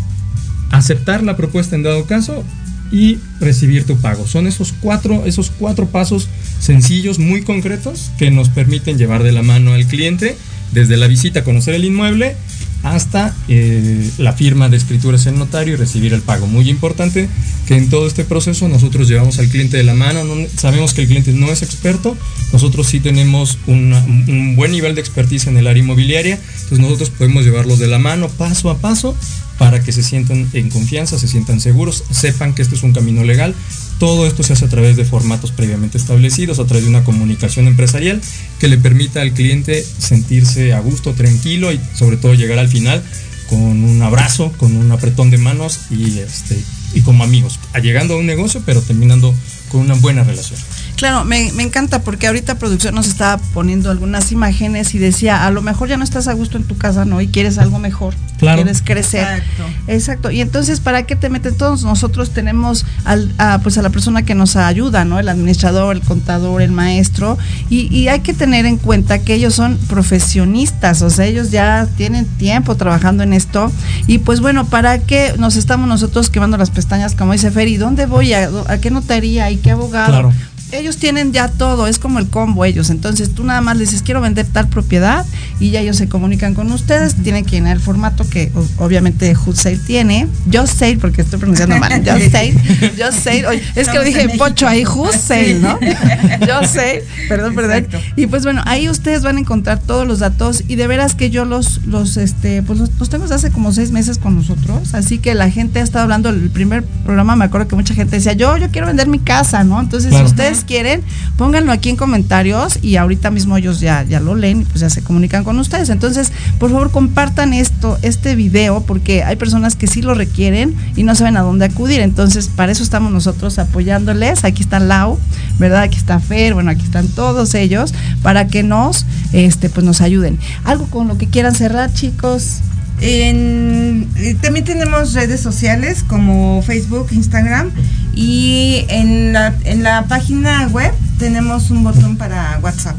[0.71, 2.45] aceptar la propuesta en dado caso
[2.93, 4.25] y recibir tu pago.
[4.29, 6.29] Son esos cuatro, esos cuatro pasos
[6.61, 10.37] sencillos, muy concretos, que nos permiten llevar de la mano al cliente
[10.71, 12.37] desde la visita a conocer el inmueble
[12.85, 16.47] hasta eh, la firma de escrituras en notario y recibir el pago.
[16.47, 17.29] Muy importante
[17.67, 20.25] que en todo este proceso nosotros llevamos al cliente de la mano,
[20.57, 22.17] sabemos que el cliente no es experto,
[22.53, 27.45] nosotros sí tenemos un buen nivel de expertise en el área inmobiliaria, entonces nosotros podemos
[27.45, 29.17] llevarlos de la mano paso a paso
[29.59, 33.25] para que se sientan en confianza, se sientan seguros, sepan que este es un camino
[33.25, 33.55] legal.
[33.99, 37.67] Todo esto se hace a través de formatos previamente establecidos, a través de una comunicación
[37.67, 38.21] empresarial
[38.59, 43.03] que le permita al cliente sentirse a gusto, tranquilo y sobre todo llegar al final
[43.49, 46.63] con un abrazo, con un apretón de manos y, este,
[46.97, 49.35] y como amigos, llegando a un negocio pero terminando
[49.69, 50.59] con una buena relación.
[50.97, 55.61] Claro, me, encanta porque ahorita producción nos estaba poniendo algunas imágenes y decía, a lo
[55.61, 57.21] mejor ya no estás a gusto en tu casa, ¿no?
[57.21, 58.15] Y quieres algo mejor.
[58.39, 58.63] Claro.
[58.63, 59.21] Quieres crecer.
[59.21, 59.63] Exacto.
[59.89, 60.31] Exacto.
[60.31, 61.59] Y entonces, ¿para qué te metes?
[61.59, 65.19] Todos nosotros tenemos al, a, pues a la persona que nos ayuda, ¿no?
[65.19, 67.37] El administrador, el contador, el maestro.
[67.69, 71.87] Y, y hay que tener en cuenta que ellos son profesionistas, o sea, ellos ya
[71.99, 73.71] tienen tiempo trabajando en esto.
[74.07, 77.77] Y pues bueno, ¿para qué nos estamos nosotros quemando las pestañas, como dice Ferry?
[77.77, 78.33] ¿Dónde voy?
[78.33, 79.51] ¿A, a qué notaría?
[79.51, 80.07] ¿Y qué abogado?
[80.07, 80.33] Claro
[80.73, 82.91] ellos tienen ya todo, es como el combo ellos.
[82.91, 85.25] Entonces tú nada más les dices, quiero vender tal propiedad
[85.61, 87.15] y ya ellos se comunican con ustedes.
[87.15, 90.29] Tienen que llenar el formato que obviamente Hussein tiene.
[90.47, 92.03] Yo sé, porque estoy pronunciando mal.
[92.03, 92.55] Yo sé,
[92.97, 93.45] yo sé.
[93.75, 95.79] Es que lo dije Pocho ahí, Hussein, ¿no?
[96.47, 97.87] Yo sé, perdón, perdón.
[98.17, 101.31] Y pues bueno, ahí ustedes van a encontrar todos los datos y de veras que
[101.31, 104.95] yo los, los, este, pues los, tengo desde hace como seis meses con nosotros.
[104.95, 108.17] Así que la gente ha estado hablando, el primer programa me acuerdo que mucha gente
[108.17, 109.81] decía, yo, yo quiero vender mi casa, ¿no?
[109.81, 111.03] Entonces, si ustedes quieren,
[111.37, 114.91] pónganlo aquí en comentarios y ahorita mismo ellos ya, ya lo leen y pues ya
[114.91, 115.89] se comunican con ustedes.
[115.91, 121.03] Entonces, por favor, compartan esto, este video, porque hay personas que sí lo requieren y
[121.03, 122.01] no saben a dónde acudir.
[122.01, 124.45] Entonces, para eso estamos nosotros apoyándoles.
[124.45, 125.19] Aquí está Lau,
[125.59, 125.83] ¿verdad?
[125.83, 127.93] Aquí está Fer, bueno, aquí están todos ellos,
[128.23, 130.39] para que nos, este, pues nos ayuden.
[130.65, 132.61] Algo con lo que quieran cerrar, chicos.
[133.01, 137.71] En, eh, también tenemos redes sociales como Facebook, Instagram
[138.17, 142.97] y en la, en la página web tenemos un botón para WhatsApp.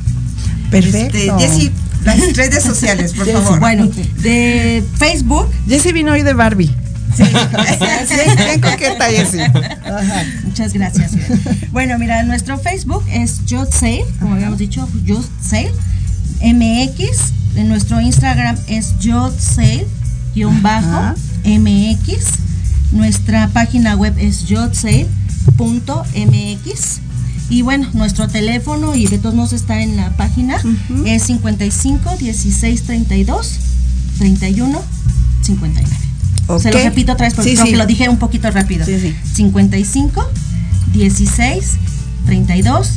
[0.72, 1.18] Perfecto.
[1.18, 1.72] Este, Jessy,
[2.06, 3.60] las redes sociales, por favor.
[3.60, 3.90] Bueno,
[4.22, 5.50] de Facebook.
[5.68, 6.72] Jessy vino hoy de Barbie.
[7.16, 7.24] Sí,
[8.46, 9.40] bien coqueta, Jessy.
[10.46, 11.12] Muchas gracias.
[11.72, 15.74] Bueno, mira, nuestro Facebook es Just Sale, como habíamos dicho, Just Sale
[16.42, 19.88] MX en nuestro Instagram es yodsale-mx.
[22.92, 25.08] Nuestra página web es yodsale.mx.
[27.50, 30.62] Y bueno, nuestro teléfono, y de todos modos está en la página,
[31.06, 33.60] es 55 16 32
[34.18, 34.82] 31
[35.42, 35.90] 59.
[36.60, 38.86] Se lo repito otra vez porque creo que lo dije un poquito rápido.
[38.86, 40.30] 55
[40.94, 41.78] 16
[42.26, 42.90] 32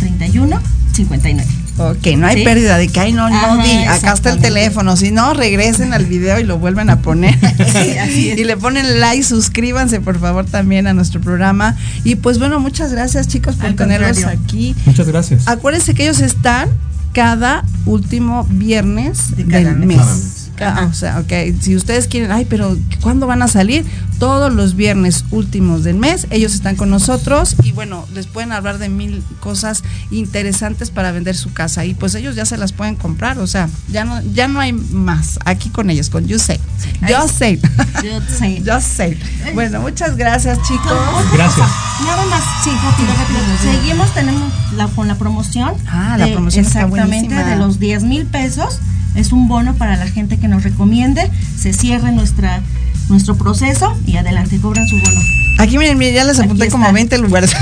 [0.00, 0.60] 31
[0.92, 1.59] 59.
[1.78, 4.96] Ok, no hay pérdida de que, ay, no, no, di, acá está el teléfono.
[4.96, 7.38] Si no, regresen al video y lo vuelven a poner.
[8.14, 11.76] y le ponen like, suscríbanse por favor también a nuestro programa.
[12.04, 14.74] Y pues bueno, muchas gracias chicos por tenerlos aquí.
[14.86, 15.48] Muchas gracias.
[15.48, 16.68] Acuérdense que ellos están
[17.12, 20.39] cada último viernes del mes.
[20.60, 23.84] O sea, ok, si ustedes quieren, ay, pero ¿cuándo van a salir?
[24.18, 28.76] Todos los viernes últimos del mes, ellos están con nosotros y bueno, les pueden hablar
[28.76, 32.96] de mil cosas interesantes para vender su casa y pues ellos ya se las pueden
[32.96, 36.60] comprar, o sea, ya no, ya no hay más aquí con ellos, con You Say.
[37.08, 37.60] Yo Say.
[38.62, 39.18] Yo Say.
[39.54, 40.92] Bueno, muchas gracias chicos.
[41.32, 41.68] Gracias.
[42.04, 43.72] Nada más, sí, rápido, rápido.
[43.72, 45.72] Seguimos, tenemos la, con la promoción.
[45.86, 48.80] Ah, la promoción Exactamente, de los 10 mil pesos
[49.14, 52.62] es un bono para la gente que nos recomiende, se cierre nuestra,
[53.08, 55.20] nuestro proceso y adelante, cobran su bono.
[55.58, 57.52] Aquí miren, ya les apunté como 20 lugares.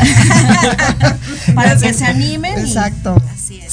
[1.55, 2.59] para que se animen.
[2.59, 3.21] Exacto.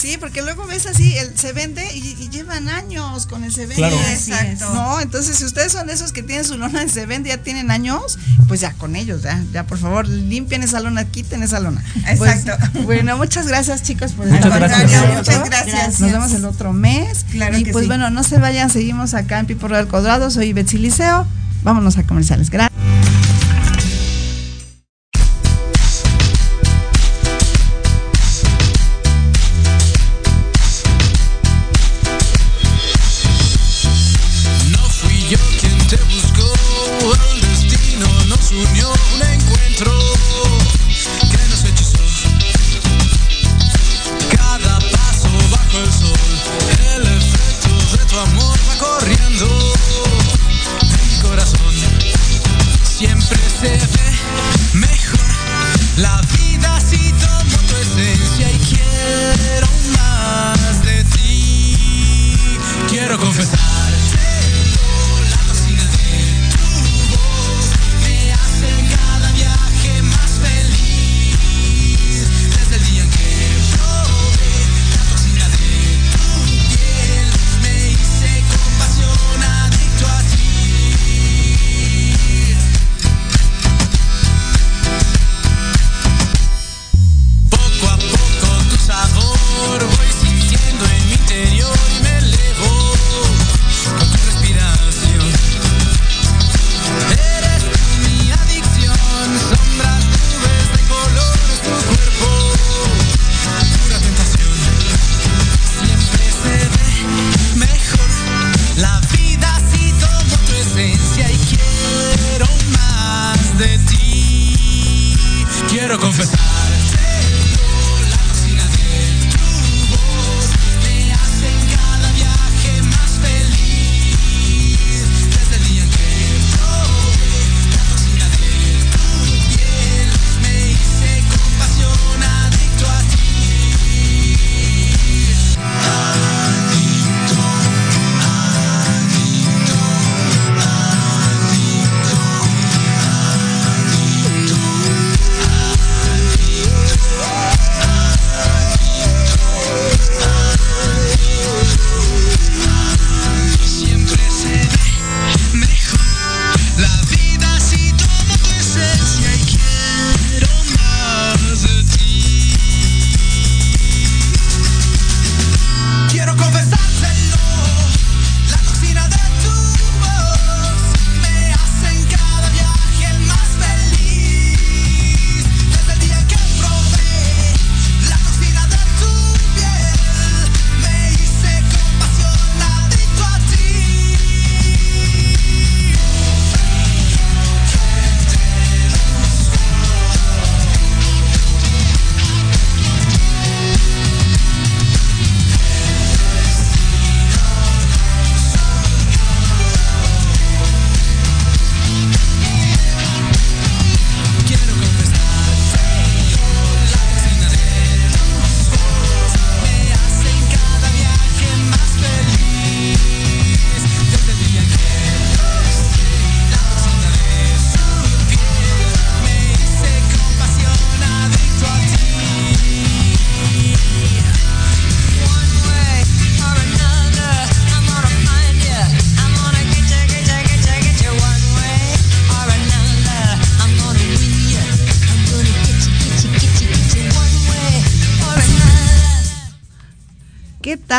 [0.05, 3.75] Sí, porque luego ves así, el, se vende y, llevan años con el se vende.
[3.75, 3.95] Claro.
[3.95, 4.71] Exacto.
[4.71, 7.71] No, entonces si ustedes son esos que tienen su lona de se vende, ya tienen
[7.71, 11.83] años, pues ya con ellos, ya, ya por favor, limpien esa lona, quiten esa lona.
[12.17, 12.81] Pues, Exacto.
[12.83, 15.17] bueno, muchas gracias chicos por muchas gracias.
[15.17, 15.99] Muchas gracias.
[15.99, 17.25] Nos vemos el otro mes.
[17.31, 20.77] Claro y pues bueno, no se vayan, seguimos acá en Pipo del Codrado, soy Betsy
[20.77, 21.25] Liceo.
[21.63, 22.51] Vámonos a comerciales.
[22.51, 22.74] Gracias.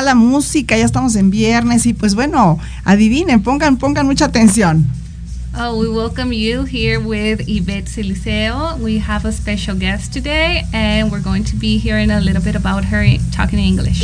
[0.06, 0.76] La música?
[0.76, 4.86] Ya estamos en viernes y pues bueno, adivinen, pongan, pongan mucha atención.
[5.58, 8.78] Oh, we welcome you here with Yvette Siliceo.
[8.78, 12.54] We have a special guest today, and we're going to be hearing a little bit
[12.54, 14.02] about her talking English.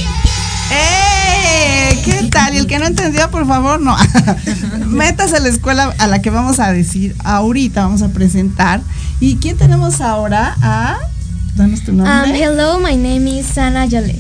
[0.71, 2.01] ¡Eh!
[2.05, 2.55] ¿Qué tal?
[2.55, 3.95] Y el que no entendió, por favor, no.
[4.87, 8.81] Métase a la escuela a la que vamos a decir ahorita, vamos a presentar.
[9.21, 10.57] ¿Y quién tenemos ahora?
[10.63, 10.99] A.
[11.55, 12.31] Danos tu nombre.
[12.31, 14.19] Um, hello, my name is Sana Yole.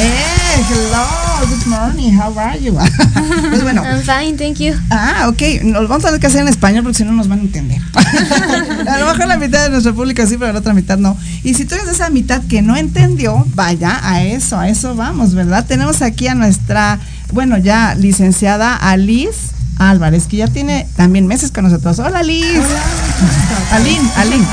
[0.00, 2.72] Eh, hello, good morning, how are you?
[3.50, 3.82] pues bueno.
[3.84, 4.74] I'm fine, thank you.
[4.90, 7.40] Ah, ok, nos vamos a tener que hacer en español porque si no nos van
[7.40, 7.80] a entender.
[8.88, 11.16] a lo mejor la mitad de nuestro público sí, pero la otra mitad no.
[11.42, 14.94] Y si tú eres de esa mitad que no entendió, vaya, a eso, a eso
[14.94, 15.66] vamos, ¿verdad?
[15.66, 16.98] Tenemos aquí a nuestra,
[17.32, 21.98] bueno, ya licenciada Alice Álvarez, que ya tiene también meses con nosotros.
[21.98, 22.44] Hola, Liz.
[22.46, 23.76] Hola.
[23.76, 24.46] Aline, Aline.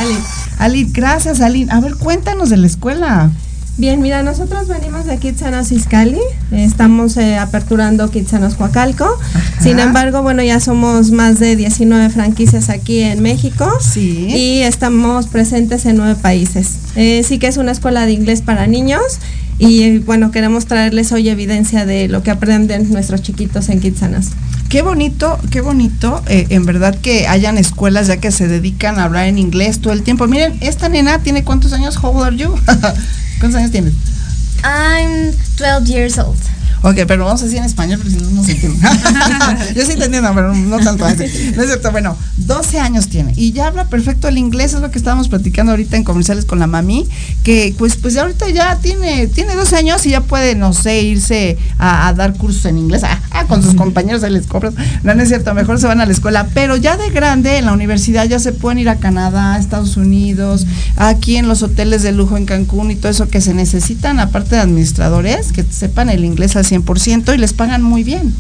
[0.59, 1.71] Aline, gracias, Aline.
[1.71, 3.31] A ver, cuéntanos de la escuela.
[3.77, 6.21] Bien, mira, nosotros venimos de Kitsanos Iscali,
[6.53, 9.05] estamos eh, aperturando Kitsanos Coacalco.
[9.59, 14.27] Sin embargo, bueno, ya somos más de 19 franquicias aquí en México sí.
[14.29, 16.77] y estamos presentes en nueve países.
[16.95, 19.01] Eh, sí que es una escuela de inglés para niños
[19.59, 24.27] y bueno, queremos traerles hoy evidencia de lo que aprenden nuestros chiquitos en Kitsanos.
[24.69, 29.03] Qué bonito, qué bonito, eh, en verdad que hayan escuelas ya que se dedican a
[29.03, 30.27] hablar en inglés todo el tiempo.
[30.27, 32.55] Miren, esta nena tiene cuántos años, how old are you?
[33.39, 33.93] ¿Cuántos años tienes?
[34.63, 36.37] I'm 12 years old.
[36.87, 38.77] Ok, pero vamos a decir en español porque si no, no se entiende.
[39.75, 41.03] Yo sí entiendo, pero no tanto.
[41.03, 41.91] No es cierto.
[41.91, 45.71] Bueno, 12 años tiene y ya habla perfecto el inglés, es lo que estábamos platicando
[45.71, 47.07] ahorita en comerciales con la mami,
[47.43, 51.57] que pues pues ahorita ya tiene tiene 12 años y ya puede, no sé, irse
[51.79, 53.01] a, dar cursos en inglés.
[53.03, 54.75] Ah, con sus compañeros ahí les cobras.
[55.01, 57.65] No, no es cierto, mejor se van a la escuela, pero ya de grande en
[57.65, 60.67] la universidad ya se pueden ir a Canadá, a Estados Unidos,
[60.97, 64.55] aquí en los hoteles de lujo en Cancún y todo eso que se necesitan, aparte
[64.55, 68.33] de administradores, que sepan el inglés al 100% y les pagan muy bien.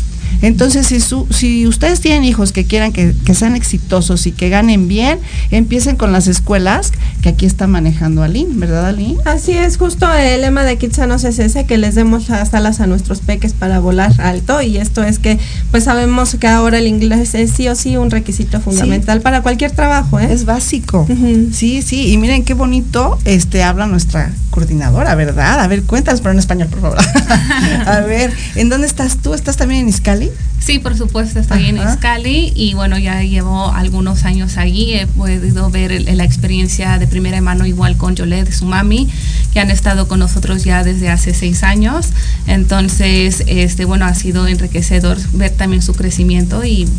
[0.45, 4.87] Entonces, si, su, si ustedes tienen hijos que quieran que, sean exitosos y que ganen
[4.87, 5.19] bien,
[5.49, 6.91] empiecen con las escuelas
[7.23, 9.17] que aquí está manejando Aline, ¿verdad Aline?
[9.25, 12.85] Así es, justo el lema de Kitsanos es ese, que les demos las alas a
[12.85, 15.39] nuestros peques para volar alto y esto es que
[15.71, 19.71] pues sabemos que ahora el inglés es sí o sí un requisito fundamental para cualquier
[19.71, 20.19] trabajo.
[20.19, 20.27] ¿eh?
[20.31, 21.07] Es básico.
[21.51, 25.59] Sí, sí, y miren qué bonito este habla nuestra coordinadora, ¿verdad?
[25.59, 26.97] A ver, cuéntanos, pero en español, por favor.
[27.85, 29.33] a ver, ¿en dónde estás tú?
[29.33, 30.31] ¿Estás también en Iscali?
[30.65, 34.95] Sí, por supuesto, estoy en Iscali y bueno, ya llevo algunos años allí.
[34.95, 39.07] He podido ver la experiencia de primera mano igual con Yolette, su mami,
[39.53, 42.07] que han estado con nosotros ya desde hace seis años.
[42.47, 46.89] Entonces, este, bueno, ha sido enriquecedor ver también su crecimiento y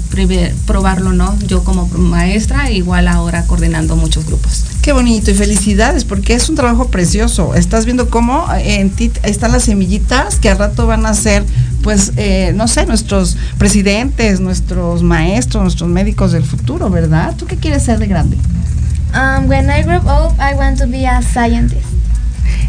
[0.64, 1.36] probarlo, ¿no?
[1.40, 4.64] Yo como maestra, igual ahora coordinando muchos grupos.
[4.80, 7.56] Qué bonito y felicidades porque es un trabajo precioso.
[7.56, 11.44] Estás viendo cómo en ti están las semillitas que al rato van a ser,
[11.86, 17.36] pues, eh, no sé, nuestros presidentes, nuestros maestros, nuestros médicos del futuro, ¿verdad?
[17.36, 18.36] ¿Tú qué quieres ser de grande?
[19.14, 21.86] Um, when I grow up, I want to be a scientist.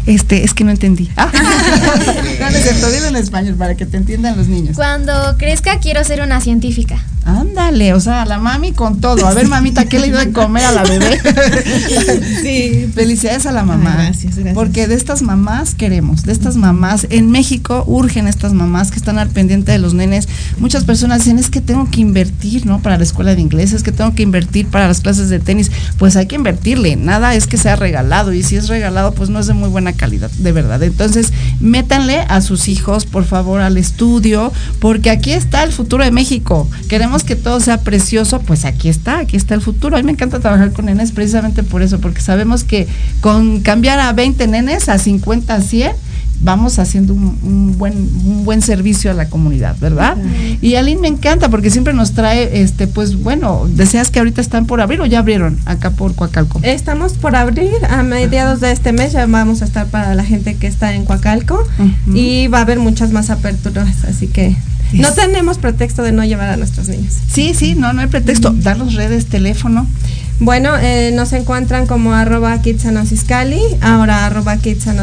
[0.06, 1.10] Este, es que no entendí.
[1.16, 1.32] Ah.
[1.34, 4.76] no, no es cierto, dilo en español para que te entiendan los niños.
[4.76, 7.02] Cuando crezca quiero ser una científica.
[7.28, 9.26] Ándale, o sea, la mami con todo.
[9.26, 11.20] A ver, mamita, ¿qué le iba a comer a la bebé?
[12.42, 12.90] sí.
[12.94, 13.96] Felicidades a la mamá.
[13.96, 14.54] gracias, gracias.
[14.54, 17.06] Porque de estas mamás queremos, de estas mamás.
[17.10, 20.26] En México urgen estas mamás que están al pendiente de los nenes.
[20.58, 22.80] Muchas personas dicen, es que tengo que invertir, ¿no?
[22.80, 25.70] Para la escuela de inglés, es que tengo que invertir para las clases de tenis.
[25.98, 26.96] Pues hay que invertirle.
[26.96, 28.32] Nada es que sea regalado.
[28.32, 30.82] Y si es regalado, pues no es de muy buena calidad, de verdad.
[30.82, 36.10] Entonces, métanle a sus hijos, por favor, al estudio, porque aquí está el futuro de
[36.10, 36.66] México.
[36.88, 39.96] Queremos que todo sea precioso, pues aquí está, aquí está el futuro.
[39.96, 42.86] A mí me encanta trabajar con nenes precisamente por eso, porque sabemos que
[43.20, 45.92] con cambiar a 20 nenes, a 50, a 100,
[46.40, 47.94] vamos haciendo un, buen
[48.24, 50.16] un buen servicio a la comunidad, ¿verdad?
[50.60, 54.66] Y Aline me encanta porque siempre nos trae, este, pues bueno, deseas que ahorita están
[54.66, 56.60] por abrir o ya abrieron acá por Coacalco.
[56.62, 60.54] Estamos por abrir a mediados de este mes, ya vamos a estar para la gente
[60.54, 61.66] que está en Coacalco
[62.14, 64.56] y va a haber muchas más aperturas, así que
[64.92, 67.14] no tenemos pretexto de no llevar a nuestros niños.
[67.30, 68.50] Sí, sí, no, no hay pretexto.
[68.50, 69.86] Dar los redes, teléfono.
[70.40, 74.56] Bueno, eh, nos encuentran como arroba Iscali, ahora arroba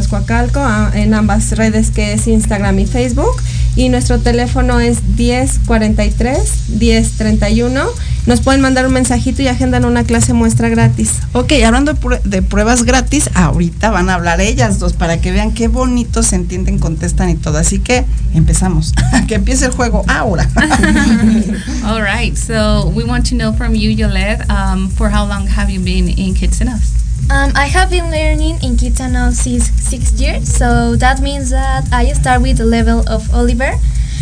[0.09, 0.61] Coacalco,
[0.93, 3.35] en ambas redes que es Instagram y Facebook.
[3.75, 7.81] Y nuestro teléfono es 1043 1031.
[8.25, 11.11] Nos pueden mandar un mensajito y agendan una clase muestra gratis.
[11.33, 15.67] Ok, hablando de, pruebas gratis, ahorita van a hablar ellas dos para que vean qué
[15.67, 17.59] bonito se entienden, contestan y todo.
[17.59, 18.93] Así que empezamos.
[19.27, 20.49] que empiece el juego ahora.
[21.85, 25.69] All right, so we want to know from you, Yolette, um, for how long have
[25.69, 26.95] you been in Kitsenos?
[27.29, 32.13] Um, I have been learning in Kitano since six years, so that means that I
[32.13, 33.73] start with the level of Oliver,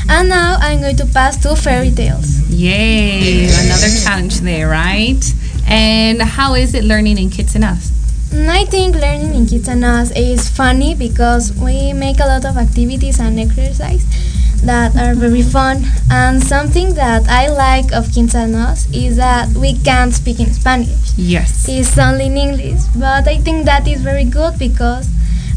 [0.07, 2.39] and now I'm going to pass to fairy tales.
[2.49, 3.45] Yay!
[3.51, 5.21] Another challenge there, right?
[5.67, 10.49] And how is it learning in Kids and Mm, I think learning in Kitanas is
[10.49, 14.05] funny because we make a lot of activities and exercise
[14.65, 15.83] that are very fun.
[16.09, 21.13] And something that I like of Quintanos is that we can't speak in Spanish.
[21.17, 21.67] Yes.
[21.67, 22.81] It's only in English.
[22.95, 25.09] But I think that is very good because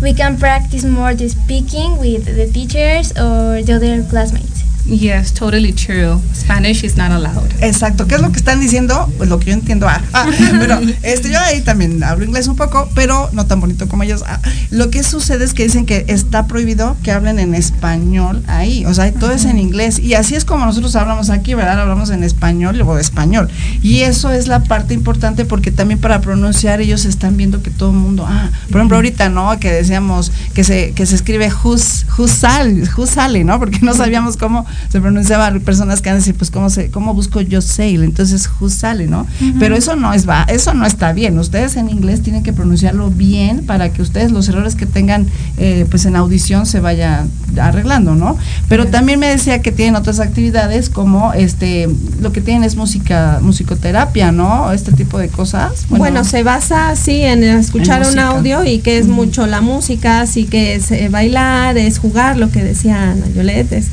[0.02, 4.55] we can practice more the speaking with the teachers or the other classmates.
[4.86, 6.20] Yes, totally true.
[6.32, 7.50] Spanish is not allowed.
[7.60, 8.06] Exacto.
[8.06, 9.10] ¿Qué es lo que están diciendo?
[9.16, 9.88] Pues lo que yo entiendo.
[9.88, 10.26] Ah, ah,
[10.60, 14.22] pero este, yo ahí también hablo inglés un poco, pero no tan bonito como ellos.
[14.26, 18.86] Ah, lo que sucede es que dicen que está prohibido que hablen en español ahí.
[18.86, 19.98] O sea, todo es en inglés.
[19.98, 21.80] Y así es como nosotros hablamos aquí, ¿verdad?
[21.80, 23.50] Hablamos en español o español.
[23.82, 27.90] Y eso es la parte importante porque también para pronunciar ellos están viendo que todo
[27.90, 28.24] el mundo.
[28.28, 29.58] Ah, por ejemplo, ahorita, ¿no?
[29.58, 33.58] Que decíamos que se, que se escribe who's, who's sale, who's sale, ¿no?
[33.58, 37.40] Porque no sabíamos cómo se pronunciaba personas que han decir, pues cómo se, cómo busco
[37.40, 39.26] yo sale, entonces who sale, ¿no?
[39.58, 41.38] Pero eso no es va, eso no está bien.
[41.38, 45.26] Ustedes en inglés tienen que pronunciarlo bien para que ustedes los errores que tengan
[45.58, 47.26] eh, pues en audición se vaya
[47.60, 48.36] arreglando, ¿no?
[48.68, 51.88] Pero también me decía que tienen otras actividades como este
[52.20, 54.72] lo que tienen es música, musicoterapia, ¿no?
[54.72, 55.86] Este tipo de cosas.
[55.88, 60.20] Bueno, se basa así en escuchar En un audio y que es mucho la música,
[60.20, 63.86] así que es eh, bailar, es jugar, lo que decía Ana Yolette, es,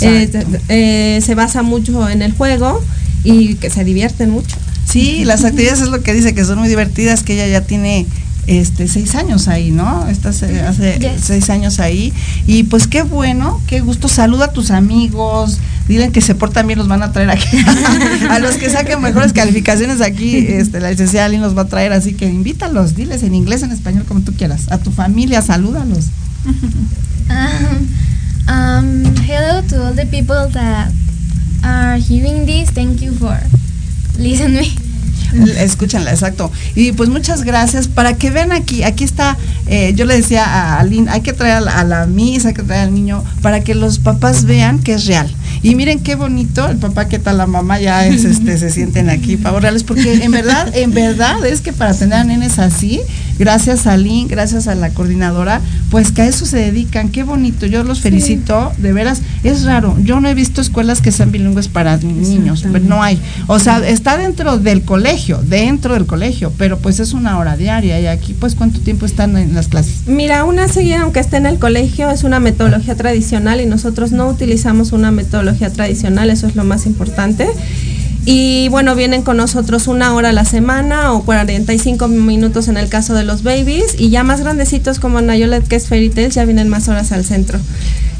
[0.00, 0.30] eh,
[0.68, 2.82] eh, se basa mucho en el juego
[3.24, 4.56] y que se divierten mucho.
[4.88, 8.06] Sí, las actividades es lo que dice que son muy divertidas, que ella ya tiene
[8.46, 10.08] este seis años ahí, ¿no?
[10.08, 11.20] Estás hace Yes.
[11.22, 12.14] seis años ahí.
[12.46, 14.08] Y pues qué bueno, qué gusto.
[14.08, 17.58] Saluda a tus amigos, dile que se portan bien, los van a traer aquí.
[18.30, 21.92] a los que saquen mejores calificaciones aquí, este, la licenciada Aline los va a traer,
[21.92, 24.70] así que invítalos, diles en inglés, en español, como tú quieras.
[24.70, 26.06] A tu familia, salúdalos.
[28.48, 30.90] Um, hello to all the people that
[31.62, 32.70] are hearing this.
[32.70, 33.36] Thank you for
[34.18, 34.88] listening
[35.58, 36.50] Escúchenla, exacto.
[36.74, 37.88] Y pues muchas gracias.
[37.88, 39.36] Para que vean aquí, aquí está,
[39.66, 42.54] eh, yo le decía a Aline, hay que traer a la, a la Miss, hay
[42.54, 45.28] que traer al niño, para que los papás vean que es real.
[45.62, 49.10] Y miren qué bonito, el papá, qué tal la mamá, ya es, este, se sienten
[49.10, 53.00] aquí, pavos reales, porque en verdad, en verdad es que para tener a nenes así,
[53.38, 57.66] gracias a Aline, gracias a la coordinadora, pues que a eso se dedican, qué bonito,
[57.66, 61.68] yo los felicito, de veras, es raro, yo no he visto escuelas que sean bilingües
[61.68, 66.78] para niños, pero no hay, o sea, está dentro del colegio, dentro del colegio, pero
[66.78, 70.06] pues es una hora diaria y aquí pues cuánto tiempo están en las clases.
[70.06, 74.28] Mira, una seguida, aunque esté en el colegio, es una metodología tradicional y nosotros no
[74.28, 77.48] utilizamos una metodología tradicional, eso es lo más importante.
[78.30, 82.90] Y bueno, vienen con nosotros una hora a la semana o 45 minutos en el
[82.90, 86.44] caso de los babies y ya más grandecitos como Nayolet, que es Fairy Tales, ya
[86.44, 87.58] vienen más horas al centro.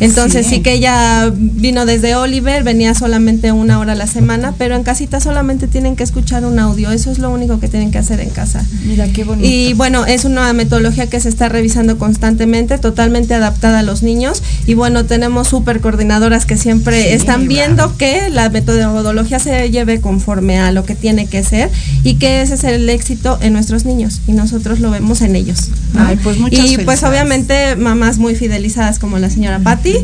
[0.01, 0.57] Entonces Sí.
[0.57, 0.61] sí.
[0.63, 5.19] que ella vino desde Oliver, venía solamente una hora a la semana, pero en casita
[5.21, 8.31] solamente tienen que escuchar un audio, eso es lo único que tienen que hacer en
[8.31, 8.65] casa.
[8.87, 9.47] Mira qué bonito.
[9.47, 14.43] Y bueno, es una metodología que se está revisando constantemente, totalmente adaptada a los niños.
[14.67, 19.98] Y bueno, tenemos super coordinadoras que siempre Sí, están viendo que la metodología se lleve
[20.01, 21.71] conforme a lo que tiene que ser
[22.05, 25.71] y que ese es el éxito en nuestros niños y nosotros lo vemos en ellos.
[25.95, 26.07] ¿no?
[26.07, 29.95] Ay, pues muchas y pues obviamente mamás muy fidelizadas como la señora Patti,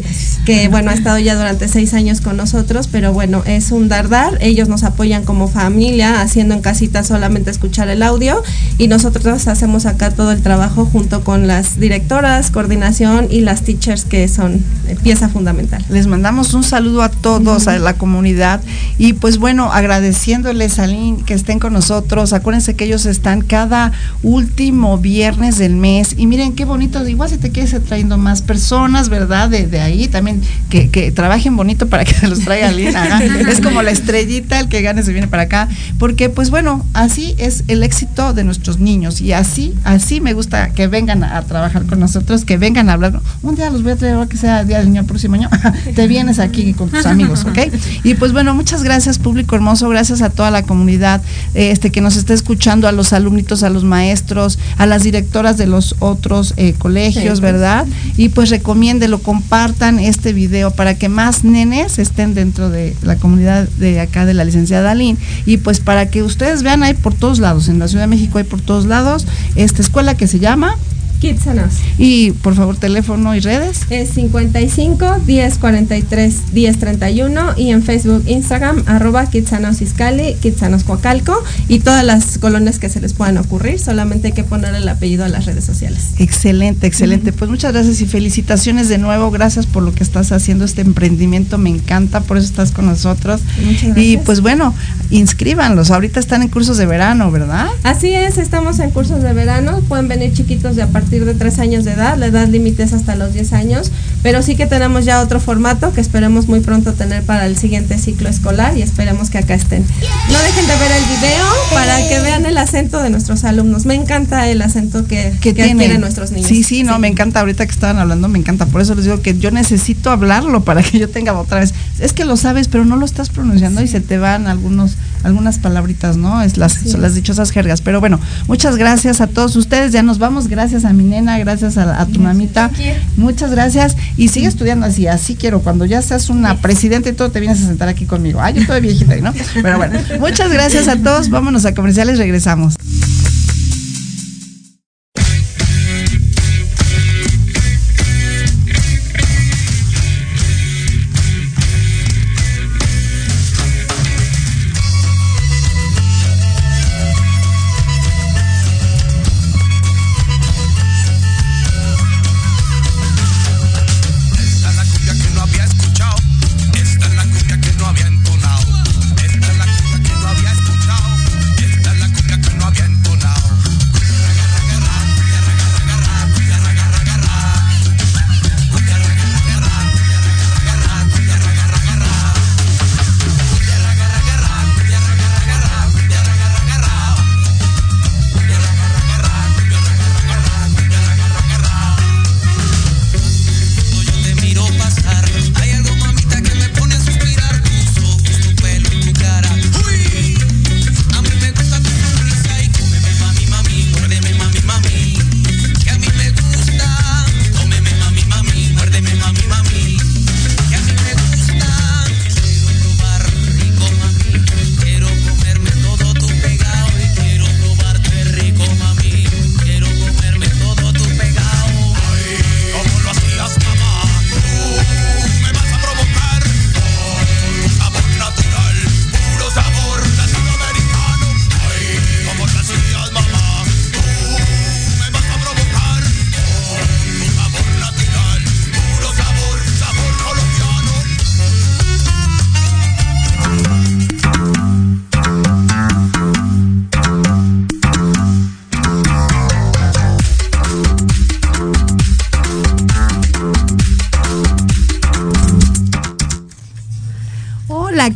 [0.44, 4.08] que bueno, ha estado ya durante seis años con nosotros, pero bueno, es un dar
[4.08, 4.38] dar.
[4.40, 8.42] Ellos nos apoyan como familia, haciendo en casita solamente escuchar el audio
[8.78, 14.04] y nosotros hacemos acá todo el trabajo junto con las directoras, coordinación y las teachers
[14.04, 14.62] que son
[15.02, 15.84] pieza fundamental.
[15.88, 18.60] Les mandamos un saludo a todos, a la comunidad.
[18.98, 22.32] Y pues bueno, agradeciéndoles a Lin que estén con nosotros.
[22.32, 26.14] Acuérdense que ellos están cada último viernes del mes.
[26.16, 27.06] Y miren qué bonito.
[27.06, 29.50] Igual si te quieres ir trayendo más personas, ¿verdad?
[29.50, 32.70] De, de ahí también que, que trabajen bonito para que se los traiga.
[32.98, 33.22] Ajá.
[33.54, 35.68] Es como la estrellita, el que gane se viene para acá.
[35.98, 39.20] Porque pues bueno, así es el éxito de nuestros niños.
[39.20, 42.94] Y así, así me gusta que vengan a, a trabajar con nosotros, que vengan a
[42.94, 43.20] hablar.
[43.42, 45.50] Un día los voy a traer, ahora que sea Día del Niño el próximo año.
[45.94, 47.58] te vienes aquí con tus amigos, ¿ok?
[48.02, 51.22] Y pues bueno, muchas gracias, público hermoso, gracias a toda la comunidad
[51.54, 55.56] eh, este que nos está escuchando, a los alumnitos, a los maestros, a las directoras
[55.56, 57.42] de los otros eh, colegios, Sí.
[57.42, 57.86] ¿verdad?
[58.18, 63.66] Y pues recomiéndelo, compartan este video para que más nenes estén dentro de la comunidad
[63.78, 65.16] de acá de la licenciada Aline.
[65.46, 68.36] Y pues para que ustedes vean, hay por todos lados, en la Ciudad de México
[68.36, 70.76] hay por todos lados esta escuela que se llama
[71.24, 71.76] Kitsanos.
[71.96, 73.86] Y por favor, teléfono y redes.
[73.88, 81.42] Es 55 10 43 10 31 y en Facebook, Instagram, arroba Kitsanos Iscali, Kitsanos Coacalco
[81.66, 83.78] y todas las colonias que se les puedan ocurrir.
[83.78, 86.10] Solamente hay que poner el apellido a las redes sociales.
[86.18, 87.32] Excelente, excelente.
[87.32, 89.30] Pues muchas gracias y felicitaciones de nuevo.
[89.30, 91.56] Gracias por lo que estás haciendo, este emprendimiento.
[91.56, 93.40] Me encanta, por eso estás con nosotros.
[93.64, 93.96] Muchas gracias.
[93.96, 94.74] Y pues bueno,
[95.08, 95.90] inscríbanlos.
[95.90, 97.68] Ahorita están en cursos de verano, ¿verdad?
[97.82, 99.80] Así es, estamos en cursos de verano.
[99.88, 102.18] Pueden venir chiquitos de a partir de 3 años de edad.
[102.18, 103.92] La edad límite es hasta los 10 años.
[104.22, 107.98] Pero sí que tenemos ya otro formato que esperemos muy pronto tener para el siguiente
[107.98, 109.84] ciclo escolar y esperemos que acá estén.
[110.32, 113.86] No dejen de ver el video para que vean el acento de nuestros alumnos.
[113.86, 116.48] Me encanta el acento que, que, adquieren nuestros niños.
[116.48, 117.40] Sí, sí, no, me encanta.
[117.40, 118.66] Ahorita que estaban hablando, me encanta.
[118.66, 121.74] Por eso les digo que yo necesito hablarlo para que yo tenga otra vez.
[122.00, 125.58] Es que lo sabes, pero no lo estás pronunciando y se te van algunos algunas
[125.58, 126.42] palabritas, ¿no?
[126.42, 127.80] Es las, son las dichosas jergas.
[127.80, 129.92] Pero bueno, muchas gracias a todos ustedes.
[129.92, 130.48] Ya nos vamos.
[130.48, 132.70] Gracias a mi nena, gracias a, a tu mamita.
[133.16, 133.96] Muchas gracias.
[134.16, 135.06] Y sigue estudiando así.
[135.06, 135.60] Así quiero.
[135.60, 138.40] Cuando ya seas una presidenta y todo, te vienes a sentar aquí conmigo.
[138.40, 139.32] Ay, yo estoy viejita, ¿no?
[139.54, 141.30] Pero bueno, muchas gracias a todos.
[141.30, 142.18] Vámonos a comerciales.
[142.18, 142.76] Regresamos.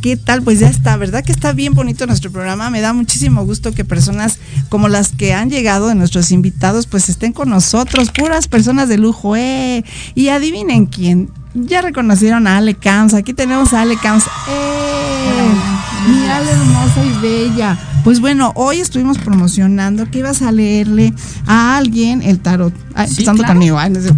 [0.01, 0.43] ¿Qué tal?
[0.43, 2.71] Pues ya está, ¿verdad que está bien bonito nuestro programa?
[2.71, 4.39] Me da muchísimo gusto que personas
[4.69, 8.99] como las que han llegado de nuestros invitados pues estén con nosotros, puras personas de
[8.99, 9.85] lujo, ¿eh?
[10.15, 11.31] Y adivinen quién.
[11.55, 14.25] Ya reconocieron a Ale Camps, aquí tenemos a Ale Camps.
[14.49, 15.49] ¡Eh!
[16.09, 17.79] Mira la hermosa y bella.
[18.05, 21.13] Pues bueno, hoy estuvimos promocionando que ibas a leerle
[21.47, 22.73] a alguien el tarot.
[22.95, 23.55] Ay, Sí, empezando claro.
[23.55, 23.79] conmigo.
[23.79, 24.11] ay, no sé.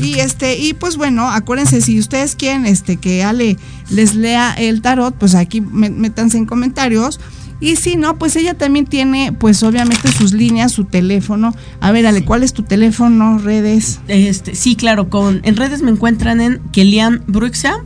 [0.00, 3.56] Y este, y pues bueno, acuérdense, si ustedes quieren este que Ale
[3.90, 7.18] les lea el tarot, pues aquí mé- métanse en comentarios.
[7.60, 11.52] Y si no, pues ella también tiene, pues obviamente sus líneas, su teléfono.
[11.80, 13.98] A ver, Ale, ¿cuál es tu teléfono, redes?
[14.06, 17.78] Este, sí, claro, con, en redes me encuentran en Kelian Bruxa,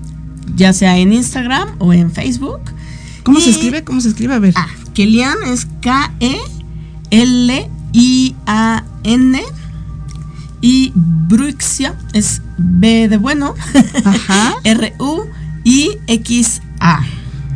[0.57, 2.61] ya sea en Instagram o en Facebook.
[3.23, 3.83] ¿Cómo se escribe?
[3.83, 4.35] ¿Cómo se escribe?
[4.35, 4.53] A ver.
[4.59, 5.67] Ah, Kelian es
[8.21, 9.41] K-E-L-I-A-N
[10.63, 13.55] y Bruxia es B de bueno,
[15.65, 17.01] R-U-I-X-A.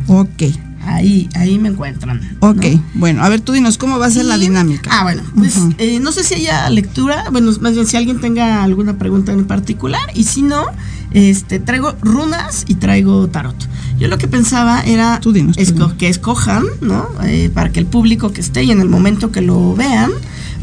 [0.07, 0.43] Ok.
[0.85, 2.21] Ahí, ahí me encuentran.
[2.39, 4.89] Ok, bueno, a ver, tú dinos, ¿cómo va a ser la dinámica?
[4.93, 8.63] Ah, bueno, pues eh, no sé si haya lectura, bueno, más bien si alguien tenga
[8.63, 10.63] alguna pregunta en particular, y si no,
[11.11, 13.67] este, traigo runas y traigo tarot.
[13.99, 15.19] Yo lo que pensaba era
[15.57, 17.05] esco- que escojan, ¿no?
[17.25, 20.11] Eh, para que el público que esté y en el momento que lo vean,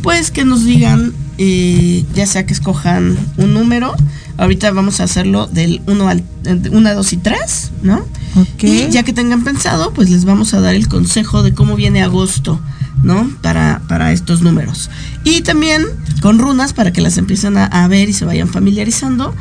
[0.03, 3.95] pues que nos digan, eh, ya sea que escojan un número,
[4.37, 7.99] ahorita vamos a hacerlo del 1 al 1, 2 y 3, ¿no?
[8.37, 8.65] Ok.
[8.65, 12.03] Y ya que tengan pensado, pues les vamos a dar el consejo de cómo viene
[12.03, 12.61] agosto
[13.05, 13.31] ¿no?
[13.43, 14.91] Para, para estos números.
[15.23, 15.83] Y también
[16.21, 19.35] con runas para que las empiecen a, a ver y se vayan familiarizando.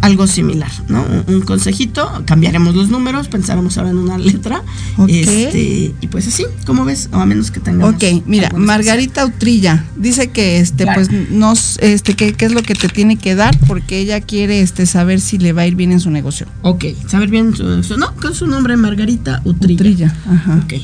[0.00, 1.02] Algo similar, ¿no?
[1.26, 4.62] Un, un consejito, cambiaremos los números, pensaremos ahora en una letra.
[5.08, 7.08] Este, y pues así, ¿cómo ves?
[7.12, 7.94] O a menos que tengamos.
[7.96, 11.00] Ok, mira, Margarita Utrilla dice que este Claro.
[11.02, 14.60] pues nos este qué, qué es lo que te tiene que dar porque ella quiere
[14.60, 16.46] este saber si le va a ir bien en su negocio.
[16.62, 19.74] Ok, saber bien su, su- no, con su nombre Margarita Utrilla.
[19.80, 20.60] Utrilla, ajá.
[20.64, 20.74] Ok.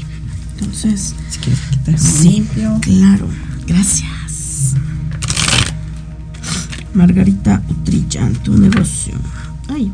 [0.59, 2.47] Entonces, Si quieres quitar sí,
[2.81, 3.29] claro.
[3.67, 4.75] Gracias.
[6.93, 9.15] Margarita Utrilla, en tu negocio.
[9.69, 9.91] Ay,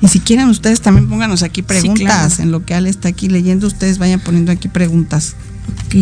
[0.00, 2.42] Y si quieren ustedes también pónganos aquí preguntas claro.
[2.42, 5.34] en lo que Ale está aquí leyendo, ustedes vayan poniendo aquí preguntas.
[5.86, 5.96] ok.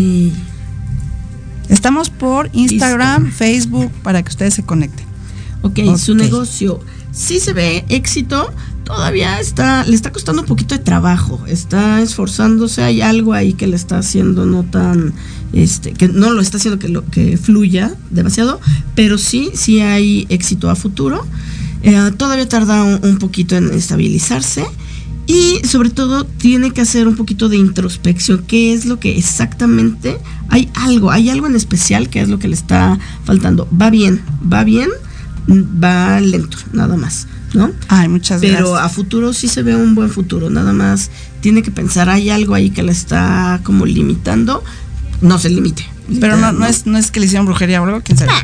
[1.68, 5.06] Estamos por Instagram, Facebook para que ustedes se conecten.
[5.62, 6.80] Ok, su negocio
[7.12, 8.52] sí se ve éxito,
[8.94, 13.66] todavía está, le está costando un poquito de trabajo, está esforzándose, hay algo ahí que
[13.66, 15.14] le está haciendo no tan,
[15.52, 18.60] este, que no lo está haciendo que, lo, que fluya demasiado,
[18.94, 21.26] pero sí, sí hay éxito a futuro.
[21.82, 24.64] Eh, todavía tarda un, un poquito en estabilizarse
[25.26, 30.18] y sobre todo tiene que hacer un poquito de introspección, qué es lo que exactamente,
[30.48, 33.68] hay algo, hay algo en especial que es lo que le está faltando.
[33.80, 34.20] Va bien,
[34.52, 34.90] va bien,
[35.48, 37.70] va lento, nada más, ¿no?
[37.88, 38.80] Ay, muchas Pero gracias.
[38.80, 42.54] a futuro sí se ve un buen futuro, nada más tiene que pensar, hay algo
[42.54, 44.62] ahí que le está como limitando,
[45.20, 45.86] no se limite.
[46.20, 48.32] Pero no, no es no es que le hicieron brujería o algo, quién sabe.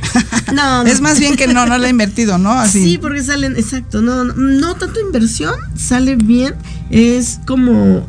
[0.55, 0.91] No, no.
[0.91, 2.53] Es más bien que no no le ha invertido, ¿no?
[2.53, 2.83] Así.
[2.83, 6.55] Sí, porque salen, exacto, no, no, no tanto inversión, sale bien,
[6.91, 8.07] es como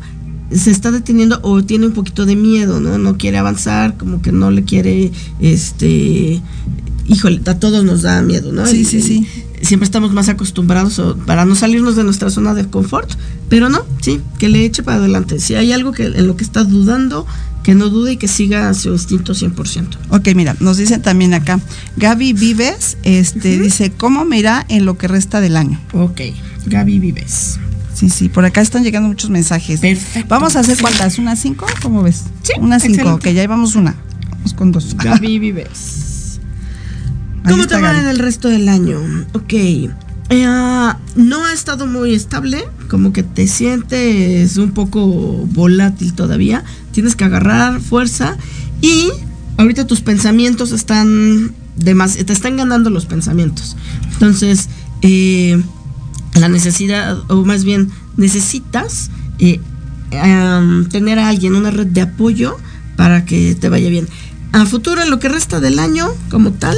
[0.50, 2.98] se está deteniendo o tiene un poquito de miedo, ¿no?
[2.98, 6.40] No quiere avanzar, como que no le quiere, este,
[7.06, 8.66] híjole, a todos nos da miedo, ¿no?
[8.66, 9.26] Sí, sí, sí.
[9.62, 13.10] Siempre estamos más acostumbrados para no salirnos de nuestra zona de confort,
[13.48, 15.38] pero no, sí, que le eche para adelante.
[15.38, 17.26] Si hay algo que en lo que está dudando,
[17.62, 19.86] que no dude y que siga su instinto 100%.
[20.08, 21.60] Ok, mira, nos dicen también acá,
[21.96, 25.78] Gaby Vives, este, dice, ¿cómo me irá en lo que resta del año?
[25.92, 26.20] Ok,
[26.66, 27.58] Gaby Vives.
[27.94, 29.80] Sí, sí, por acá están llegando muchos mensajes.
[29.80, 30.26] Perfecto.
[30.30, 31.66] Vamos a hacer cuántas, ¿unas cinco?
[31.82, 32.22] ¿Cómo ves?
[32.42, 33.28] Sí, Unas cinco, excelente.
[33.28, 33.94] ok, ya llevamos una.
[34.30, 34.96] Vamos con dos.
[34.96, 36.06] Gaby Vives.
[37.44, 38.00] Ahí ¿Cómo te va Gaby.
[38.00, 38.98] en el resto del año?
[39.32, 39.52] Ok.
[39.52, 39.92] Eh,
[41.16, 46.64] no ha estado muy estable, como que te sientes un poco volátil todavía.
[46.92, 48.36] Tienes que agarrar fuerza
[48.80, 49.10] y
[49.56, 53.76] ahorita tus pensamientos están demas te están ganando los pensamientos.
[54.12, 54.68] Entonces,
[55.02, 55.60] eh,
[56.34, 59.60] la necesidad, o más bien necesitas eh,
[60.90, 62.56] tener a alguien, una red de apoyo
[62.96, 64.08] para que te vaya bien.
[64.52, 66.76] A futuro, en lo que resta del año, como tal,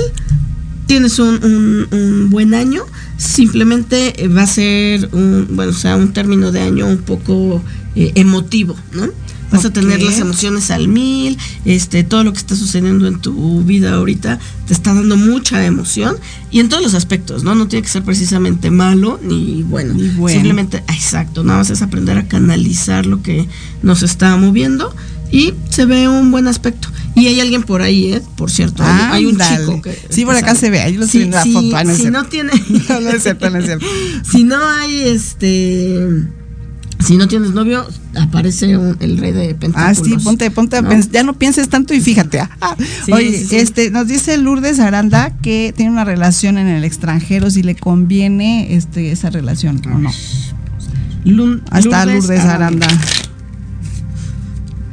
[0.93, 2.83] tienes un, un- un buen año.
[3.17, 7.63] Simplemente eh, va a ser un, bueno, o sea, un término de año un poco
[7.97, 9.07] eh, emotivo, ¿no?
[9.51, 11.37] Vas a tener las emociones al mil,
[11.67, 16.17] este, todo lo que está sucediendo en tu vida ahorita te está dando mucha emoción
[16.51, 17.55] y en todos los aspectos, ¿no?
[17.55, 19.93] No tiene que ser precisamente malo ni bueno.
[19.95, 20.35] Ni bueno.
[20.39, 23.47] Simplemente, exacto, nada más es aprender a canalizar lo que
[23.83, 24.95] nos está moviendo
[25.33, 26.89] y se ve un buen aspecto.
[27.15, 28.23] Y hay alguien por ahí, ¿eh?
[28.37, 29.59] Por cierto, hay, hay un Ándale.
[29.67, 29.99] chico que...
[30.09, 31.77] Sí, por acá se ve, ahí lo Sí, foto.
[31.77, 32.53] Ah, no si no tiene...
[32.89, 33.87] No, no es cierto, no es cierto.
[34.31, 36.07] si no hay este...
[37.05, 40.07] Si no tienes novio, aparece un- el rey de Ah, pentáculos.
[40.07, 40.77] sí, ponte, ponte
[41.11, 42.39] ya no pienses tanto y fíjate.
[42.41, 42.77] ah.
[43.05, 43.57] Sí, Oye, sí, sí.
[43.57, 48.75] este, nos dice Lourdes Aranda que tiene una relación en el extranjero, si le conviene
[48.77, 50.11] este, esa relación o no.
[51.71, 52.87] Ahí está Lourdes Aranda.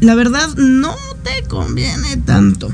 [0.00, 2.72] la verdad no te conviene tanto.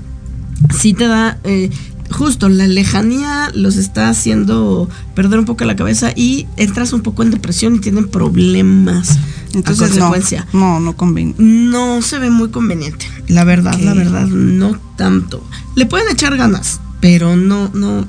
[0.78, 1.68] Sí te da, eh,
[2.10, 7.22] justo la lejanía los está haciendo perder un poco la cabeza y entras un poco
[7.22, 9.18] en depresión y tienen problemas.
[9.54, 10.46] Entonces, a no, consecuencia.
[10.52, 11.34] no, no conviene.
[11.38, 13.06] No se ve muy conveniente.
[13.28, 15.44] La verdad, la verdad, no tanto.
[15.76, 18.06] Le pueden echar ganas, pero no, no,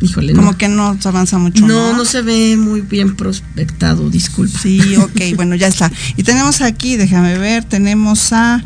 [0.00, 0.58] híjole, Como no.
[0.58, 1.66] que no se avanza mucho.
[1.66, 4.58] No, no se ve muy bien prospectado, disculpa.
[4.58, 5.90] Sí, ok, bueno, ya está.
[6.16, 8.62] Y tenemos aquí, déjame ver, tenemos a,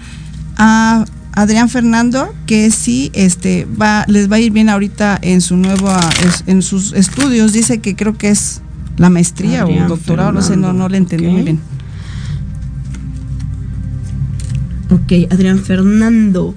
[0.57, 5.57] a Adrián Fernando, que sí, este, va, les va a ir bien ahorita en su
[5.57, 5.91] nuevo,
[6.25, 7.53] es- en sus estudios.
[7.53, 8.63] Dice que creo que es
[8.97, 11.61] La maestría Adrián o doctorado, no sé, no, no le entendí muy bien.
[14.91, 16.55] Ok, Adrián Fernando.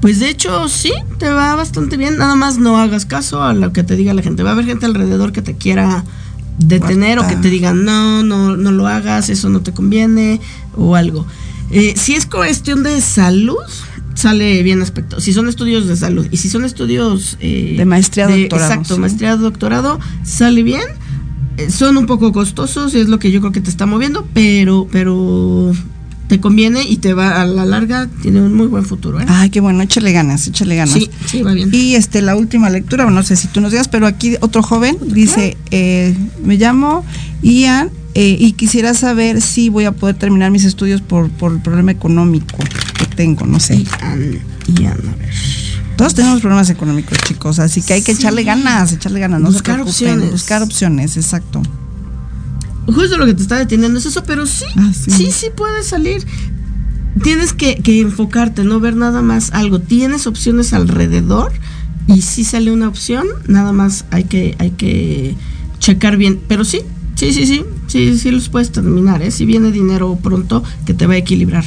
[0.00, 2.18] Pues de hecho sí, te va bastante bien.
[2.18, 4.42] Nada más no hagas caso a lo que te diga la gente.
[4.42, 6.04] Va a haber gente alrededor que te quiera
[6.58, 10.40] detener o que te digan no, no, no lo hagas, eso no te conviene
[10.76, 11.26] o algo.
[11.70, 13.56] Eh, si es cuestión de salud,
[14.14, 15.20] sale bien aspecto.
[15.20, 19.00] Si son estudios de salud y si son estudios eh, De maestría, doctorado, Exacto, sí.
[19.00, 20.82] maestría, doctorado, sale bien.
[21.56, 24.88] Eh, son un poco costosos, es lo que yo creo que te está moviendo, pero,
[24.90, 25.72] pero
[26.28, 29.20] te conviene y te va a la larga, tiene un muy buen futuro.
[29.20, 29.24] ¿eh?
[29.28, 30.94] Ay, qué bueno, échale ganas, échale ganas.
[30.94, 31.70] Sí, sí, va bien.
[31.72, 34.62] Y este, la última lectura, bueno, no sé si tú nos digas, pero aquí otro
[34.62, 36.14] joven dice, eh,
[36.44, 37.04] me llamo
[37.42, 41.60] Ian eh, y quisiera saber si voy a poder terminar mis estudios por, por el
[41.60, 42.56] problema económico
[42.98, 43.76] que tengo, no sé.
[43.82, 44.38] Ian,
[44.78, 45.30] Ian, a ver.
[45.96, 49.78] Todos tenemos problemas económicos, chicos, así que hay que echarle ganas, echarle ganas, no Buscar
[49.78, 50.30] se preocupen, opciones.
[50.30, 51.60] buscar opciones, exacto.
[52.92, 56.26] Justo lo que te está deteniendo es eso, pero sí, sí, sí, puede salir.
[57.22, 59.80] Tienes que, que enfocarte, no ver nada más algo.
[59.80, 61.52] Tienes opciones alrededor
[62.06, 65.36] y si sale una opción, nada más hay que, hay que
[65.78, 66.40] checar bien.
[66.48, 66.80] Pero sí,
[67.14, 69.30] sí, sí, sí, sí, sí los puedes terminar, ¿eh?
[69.30, 71.64] Si viene dinero pronto, que te va a equilibrar.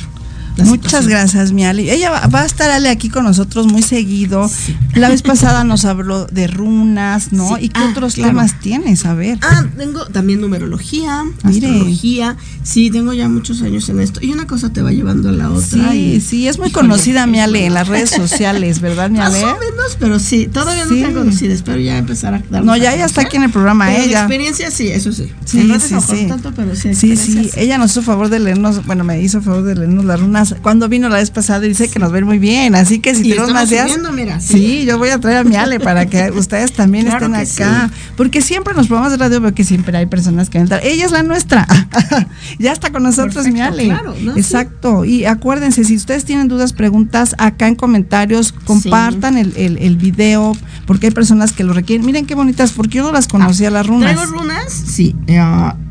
[0.57, 1.09] La Muchas situación.
[1.09, 1.89] gracias, mi Ali.
[1.89, 4.49] Ella va, va a estar Ale aquí con nosotros muy seguido.
[4.95, 7.55] La vez pasada nos habló de runas, ¿no?
[7.57, 7.65] Sí.
[7.65, 8.29] ¿Y qué Ah, otros claro.
[8.31, 9.05] temas tienes?
[9.05, 9.37] A ver.
[9.41, 11.67] Ah, tengo también numerología, Mire.
[11.67, 12.35] astrología.
[12.63, 14.19] Sí, tengo ya muchos años en esto.
[14.21, 15.91] Y una cosa te va llevando a la otra.
[15.91, 19.09] Sí, y- sí, es muy Híjole, conocida mi es Ale en las redes sociales, ¿verdad,
[19.09, 19.43] mi Más Ale?
[19.45, 20.95] o menos, pero sí, todavía Sí.
[20.95, 21.53] no tan conocida.
[21.53, 24.19] Espero ya empezar a dar No, ya, ya está aquí en el programa Pero ella.
[24.19, 25.31] experiencia, sí, eso sí.
[25.45, 26.25] Sí, redes sí, no sí.
[26.27, 26.93] tanto, pero sí.
[26.93, 30.19] Sí, sí, ella nos hizo favor de leernos, bueno, me hizo favor de leernos las
[30.61, 33.51] Cuando vino la vez pasada dice que nos ven muy bien, así que si tenemos
[33.53, 33.69] más
[34.13, 34.85] mira, sí.
[34.85, 37.89] yo voy a traer a mi Ale para que ustedes también Claro estén acá.
[37.93, 38.11] sí.
[38.17, 40.79] Porque siempre en los programas de radio veo que siempre hay personas que entran.
[40.83, 41.67] Ella es la nuestra.
[42.59, 43.85] ya está con nosotros mi Perfecto, Ale.
[43.87, 44.35] claro, ¿no?
[44.37, 45.05] Exacto.
[45.05, 50.55] Y acuérdense, si ustedes tienen dudas, preguntas, acá en comentarios, compartan el, el, el video,
[50.85, 52.05] porque hay personas que lo requieren.
[52.05, 54.13] Miren qué bonitas, porque yo no las conocía las runas.
[54.15, 54.71] ¿Traigo runas?
[54.73, 55.15] Sí.
[55.37, 55.90] ah, es-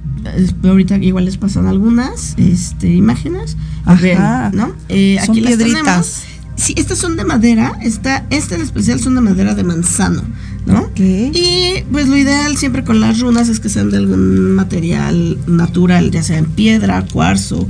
[0.64, 3.56] ahorita igual les pasan algunas este, imágenes.
[3.84, 4.00] Ajá.
[4.00, 4.72] Vean, ¿no?
[4.88, 5.82] Eh, Son aquí las piedritas.
[5.82, 6.22] tenemos.
[6.56, 7.78] Sí, estas son de madera.
[7.82, 10.22] Esta, esta en especial son de madera de manzano,
[10.66, 10.90] ¿no?
[10.96, 16.10] Y pues lo ideal siempre con las runas es que sean de algún material natural,
[16.10, 17.66] ya sea en piedra, cuarzo,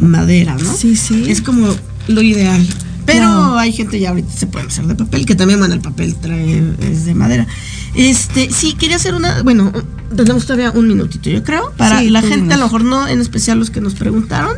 [0.00, 0.72] madera, ¿no?
[0.74, 1.24] Sí, sí.
[1.28, 1.68] Es como
[2.08, 2.66] lo ideal.
[3.04, 6.14] Pero hay gente ya ahorita se puede hacer de papel, que también, bueno, el papel
[6.14, 7.46] trae, es de madera.
[7.94, 9.72] Este, sí, quería hacer una, bueno,
[10.14, 13.20] tenemos todavía un minutito, yo creo, para Sí, la gente, a lo mejor no, en
[13.20, 14.56] especial los que nos preguntaron,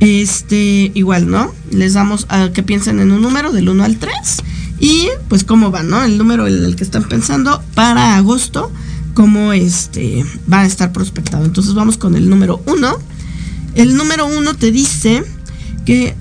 [0.00, 1.54] este, igual, ¿no?
[1.70, 4.12] Les damos a que piensen en un número del 1 al 3
[4.80, 6.02] y pues cómo van, ¿no?
[6.02, 8.72] El número en el que están pensando para agosto,
[9.12, 11.44] cómo este va a estar prospectado.
[11.44, 12.98] Entonces vamos con el número 1.
[13.74, 15.22] El número 1 te dice
[15.84, 16.16] que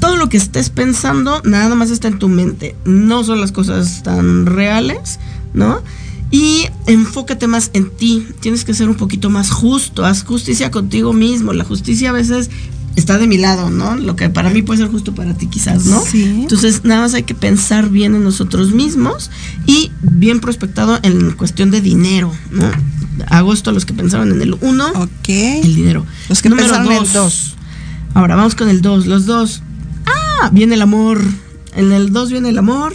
[0.00, 2.74] todo lo que estés pensando nada más está en tu mente.
[2.84, 5.20] No son las cosas tan reales,
[5.54, 5.82] ¿no?
[6.30, 8.26] Y enfócate más en ti.
[8.40, 10.04] Tienes que ser un poquito más justo.
[10.04, 11.52] Haz justicia contigo mismo.
[11.52, 12.50] La justicia a veces
[12.96, 13.96] está de mi lado, ¿no?
[13.96, 16.02] Lo que para mí puede ser justo para ti quizás, ¿no?
[16.04, 16.24] Sí.
[16.24, 19.30] Entonces nada más hay que pensar bien en nosotros mismos
[19.66, 22.70] y bien prospectado en cuestión de dinero, ¿no?
[23.28, 26.04] Agosto los que pensaron en el 1, el dinero.
[26.28, 27.12] Los que Número pensaron en el dos.
[27.12, 27.56] dos.
[28.14, 29.62] Ahora vamos con el 2, los dos.
[30.06, 31.20] Ah, viene el amor.
[31.74, 32.94] En el 2 viene el amor,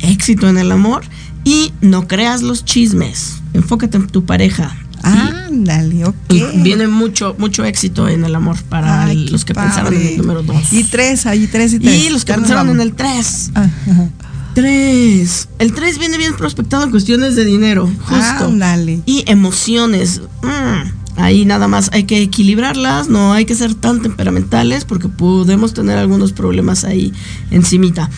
[0.00, 1.02] éxito en el amor
[1.44, 3.36] y no creas los chismes.
[3.54, 4.76] Enfócate en tu pareja.
[5.02, 6.14] Ándale, ok.
[6.30, 9.92] Y Viene mucho, mucho éxito en el amor para Ay, el- qué los que pensaron
[9.94, 10.12] en padre.
[10.14, 10.72] el número 2.
[10.72, 12.04] Y tres, ahí tres y tres.
[12.04, 13.50] Y los que Ya pensaron en el 3.
[13.54, 14.08] Ah, ajá.
[14.54, 15.48] 3.
[15.60, 18.46] El 3 viene bien prospectado en cuestiones de dinero, justo.
[18.46, 19.00] Ándale.
[19.06, 20.20] Y emociones.
[20.42, 25.74] Mm, Ahí nada más hay que equilibrarlas, no hay que ser tan temperamentales porque podemos
[25.74, 27.12] tener algunos problemas ahí
[27.50, 28.08] encimita.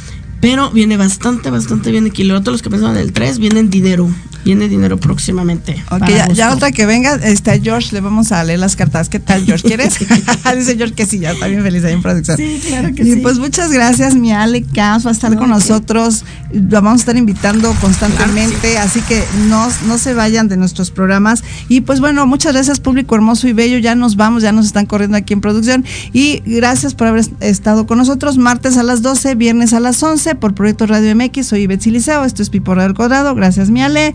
[0.40, 2.42] Pero viene bastante, bastante bien equilibrado.
[2.42, 4.08] Todos los que pensaban en el 3 vienen dinero.
[4.44, 5.82] Viene dinero próximamente.
[5.90, 9.08] Ok, ya, ya otra que venga, está George, le vamos a leer las cartas.
[9.08, 9.66] ¿Qué tal, George?
[9.66, 9.98] ¿Quieres?
[10.56, 12.36] Dice George que sí, ya está bien feliz ahí en producción.
[12.36, 13.16] Sí, claro que y sí.
[13.20, 16.24] pues muchas gracias, mi Ale Cas, va a estar No, con nosotros.
[16.52, 21.44] La vamos a estar invitando constantemente, así que no, no se vayan de nuestros programas.
[21.68, 23.78] Y pues bueno, muchas gracias, público hermoso y bello.
[23.78, 25.84] Ya nos vamos, ya nos están corriendo aquí en producción.
[26.12, 28.38] Y gracias por haber estado con nosotros.
[28.38, 31.46] Martes a las 12, viernes a las 11 por Proyecto Radio MX.
[31.46, 33.34] Soy Betsy Liceo, esto es Pipo al Cuadrado.
[33.34, 34.14] Gracias, mi Ale.